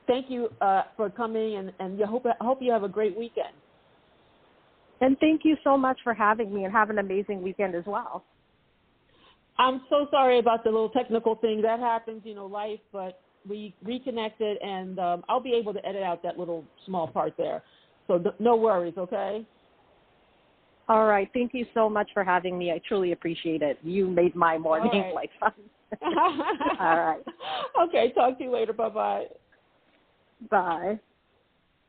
thank 0.06 0.30
you 0.30 0.48
uh, 0.60 0.82
for 0.96 1.10
coming. 1.10 1.56
And, 1.56 1.72
and 1.78 2.02
I 2.02 2.06
hope 2.06 2.24
I 2.26 2.44
hope 2.44 2.58
you 2.60 2.72
have 2.72 2.82
a 2.82 2.88
great 2.88 3.16
weekend. 3.16 3.54
And 5.00 5.18
thank 5.18 5.42
you 5.44 5.56
so 5.64 5.76
much 5.76 5.98
for 6.02 6.14
having 6.14 6.54
me 6.54 6.64
and 6.64 6.72
have 6.72 6.90
an 6.90 6.98
amazing 6.98 7.42
weekend 7.42 7.74
as 7.74 7.84
well. 7.86 8.24
I'm 9.58 9.82
so 9.88 10.06
sorry 10.10 10.38
about 10.38 10.64
the 10.64 10.70
little 10.70 10.88
technical 10.88 11.36
thing 11.36 11.62
that 11.62 11.78
happens, 11.78 12.22
you 12.24 12.34
know, 12.34 12.46
life, 12.46 12.80
but 12.92 13.20
we 13.48 13.74
reconnected 13.84 14.56
and 14.62 14.98
um, 14.98 15.24
I'll 15.28 15.40
be 15.40 15.52
able 15.52 15.74
to 15.74 15.86
edit 15.86 16.02
out 16.02 16.22
that 16.22 16.38
little 16.38 16.64
small 16.86 17.06
part 17.06 17.34
there. 17.36 17.62
So 18.06 18.18
th- 18.18 18.34
no 18.38 18.56
worries, 18.56 18.94
okay? 18.96 19.46
All 20.88 21.06
right. 21.06 21.28
Thank 21.32 21.54
you 21.54 21.66
so 21.72 21.88
much 21.88 22.10
for 22.12 22.24
having 22.24 22.58
me. 22.58 22.70
I 22.70 22.80
truly 22.86 23.12
appreciate 23.12 23.62
it. 23.62 23.78
You 23.82 24.08
made 24.08 24.34
my 24.34 24.58
morning 24.58 24.90
All 24.92 25.00
right. 25.00 25.14
like 25.14 25.30
fun. 25.40 25.52
All 26.80 26.98
right. 26.98 27.22
Okay, 27.88 28.12
talk 28.12 28.38
to 28.38 28.44
you 28.44 28.52
later. 28.52 28.72
Bye 28.72 28.88
bye. 28.88 29.24
Bye. 30.50 30.98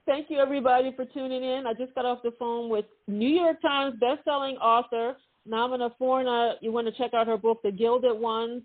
Thank 0.05 0.29
you, 0.29 0.37
everybody, 0.37 0.93
for 0.95 1.05
tuning 1.05 1.43
in. 1.43 1.65
I 1.65 1.73
just 1.73 1.95
got 1.95 2.05
off 2.05 2.19
the 2.23 2.31
phone 2.37 2.69
with 2.69 2.85
New 3.07 3.27
York 3.27 3.61
Times 3.61 3.95
bestselling 3.99 4.55
author 4.61 5.17
Namina 5.49 5.91
Forna. 5.99 6.53
You 6.61 6.71
want 6.71 6.87
to 6.87 6.93
check 6.93 7.13
out 7.13 7.27
her 7.27 7.37
book, 7.37 7.61
The 7.63 7.71
Gilded 7.71 8.19
Ones. 8.19 8.63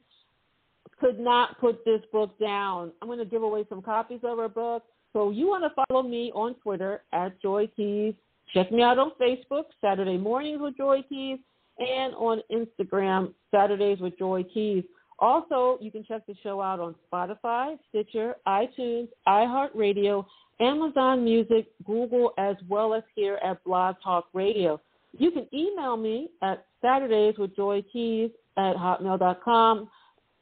Could 0.98 1.18
not 1.18 1.58
put 1.60 1.84
this 1.84 2.00
book 2.12 2.38
down. 2.38 2.92
I'm 3.00 3.08
going 3.08 3.18
to 3.18 3.24
give 3.24 3.42
away 3.42 3.64
some 3.68 3.80
copies 3.80 4.20
of 4.22 4.38
her 4.38 4.48
book. 4.48 4.82
So 5.12 5.30
you 5.30 5.46
want 5.46 5.64
to 5.64 5.84
follow 5.86 6.02
me 6.02 6.30
on 6.34 6.54
Twitter 6.56 7.02
at 7.12 7.40
Joy 7.40 7.68
Keys. 7.74 8.14
Check 8.54 8.72
me 8.72 8.82
out 8.82 8.98
on 8.98 9.12
Facebook, 9.20 9.64
Saturday 9.80 10.16
Mornings 10.16 10.60
with 10.60 10.76
Joy 10.76 11.02
Keys, 11.08 11.38
and 11.78 12.14
on 12.14 12.42
Instagram, 12.50 13.32
Saturdays 13.50 14.00
with 14.00 14.18
Joy 14.18 14.44
Keys. 14.44 14.84
Also, 15.18 15.78
you 15.80 15.90
can 15.90 16.04
check 16.04 16.26
the 16.26 16.34
show 16.42 16.60
out 16.60 16.80
on 16.80 16.94
Spotify, 17.12 17.78
Stitcher, 17.90 18.34
iTunes, 18.48 19.08
iHeartRadio, 19.28 20.24
Amazon 20.60 21.24
Music, 21.24 21.66
Google, 21.86 22.32
as 22.38 22.56
well 22.68 22.94
as 22.94 23.02
here 23.14 23.38
at 23.44 23.62
Blog 23.64 23.96
Talk 24.02 24.26
Radio. 24.32 24.80
You 25.18 25.30
can 25.30 25.46
email 25.52 25.96
me 25.96 26.30
at 26.42 26.66
Saturdays 26.82 27.34
with 27.38 27.54
Joy 27.54 27.82
Keys 27.92 28.30
at 28.56 28.76
hotmail.com 28.76 29.88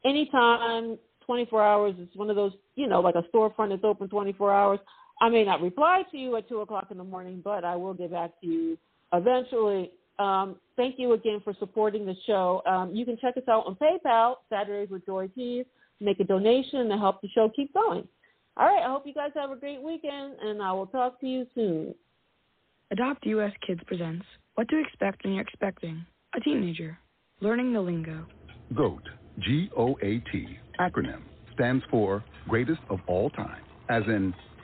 anytime, 0.04 0.98
24 1.26 1.62
hours. 1.62 1.94
It's 1.98 2.16
one 2.16 2.30
of 2.30 2.36
those, 2.36 2.52
you 2.74 2.86
know, 2.86 3.00
like 3.00 3.14
a 3.14 3.24
storefront 3.34 3.70
that's 3.70 3.84
open 3.84 4.08
24 4.08 4.52
hours. 4.52 4.78
I 5.20 5.28
may 5.28 5.44
not 5.44 5.60
reply 5.62 6.02
to 6.10 6.16
you 6.16 6.36
at 6.36 6.48
2 6.48 6.60
o'clock 6.60 6.88
in 6.90 6.98
the 6.98 7.04
morning, 7.04 7.40
but 7.42 7.64
I 7.64 7.76
will 7.76 7.94
get 7.94 8.12
back 8.12 8.30
to 8.40 8.46
you 8.46 8.78
eventually. 9.12 9.90
Um, 10.18 10.56
thank 10.76 10.96
you 10.98 11.12
again 11.12 11.40
for 11.44 11.54
supporting 11.58 12.06
the 12.06 12.14
show. 12.26 12.62
Um, 12.66 12.94
you 12.94 13.04
can 13.04 13.16
check 13.20 13.36
us 13.36 13.44
out 13.48 13.66
on 13.66 13.76
PayPal, 13.76 14.36
Saturdays 14.48 14.90
with 14.90 15.06
Joy 15.06 15.28
Keys. 15.34 15.64
Make 16.00 16.20
a 16.20 16.24
donation 16.24 16.88
to 16.88 16.96
help 16.96 17.20
the 17.22 17.28
show 17.28 17.50
keep 17.54 17.72
going. 17.74 18.06
All 18.56 18.66
right, 18.66 18.84
I 18.84 18.90
hope 18.90 19.06
you 19.06 19.14
guys 19.14 19.30
have 19.34 19.50
a 19.50 19.56
great 19.56 19.80
weekend, 19.82 20.34
and 20.40 20.60
I 20.62 20.72
will 20.72 20.86
talk 20.86 21.20
to 21.20 21.26
you 21.26 21.46
soon. 21.54 21.94
Adopt 22.90 23.26
US 23.26 23.52
Kids 23.66 23.80
presents 23.86 24.24
What 24.54 24.68
to 24.68 24.80
Expect 24.80 25.24
When 25.24 25.34
You're 25.34 25.42
Expecting 25.42 26.04
a 26.34 26.40
Teenager. 26.40 26.98
Learning 27.40 27.72
the 27.72 27.80
Lingo. 27.80 28.26
GOAT, 28.74 29.02
G 29.38 29.70
O 29.76 29.96
A 30.02 30.18
T, 30.32 30.58
acronym, 30.80 31.22
stands 31.54 31.84
for 31.90 32.24
Greatest 32.48 32.80
of 32.90 32.98
All 33.06 33.30
Time, 33.30 33.62
as 33.88 34.02
in 34.06 34.34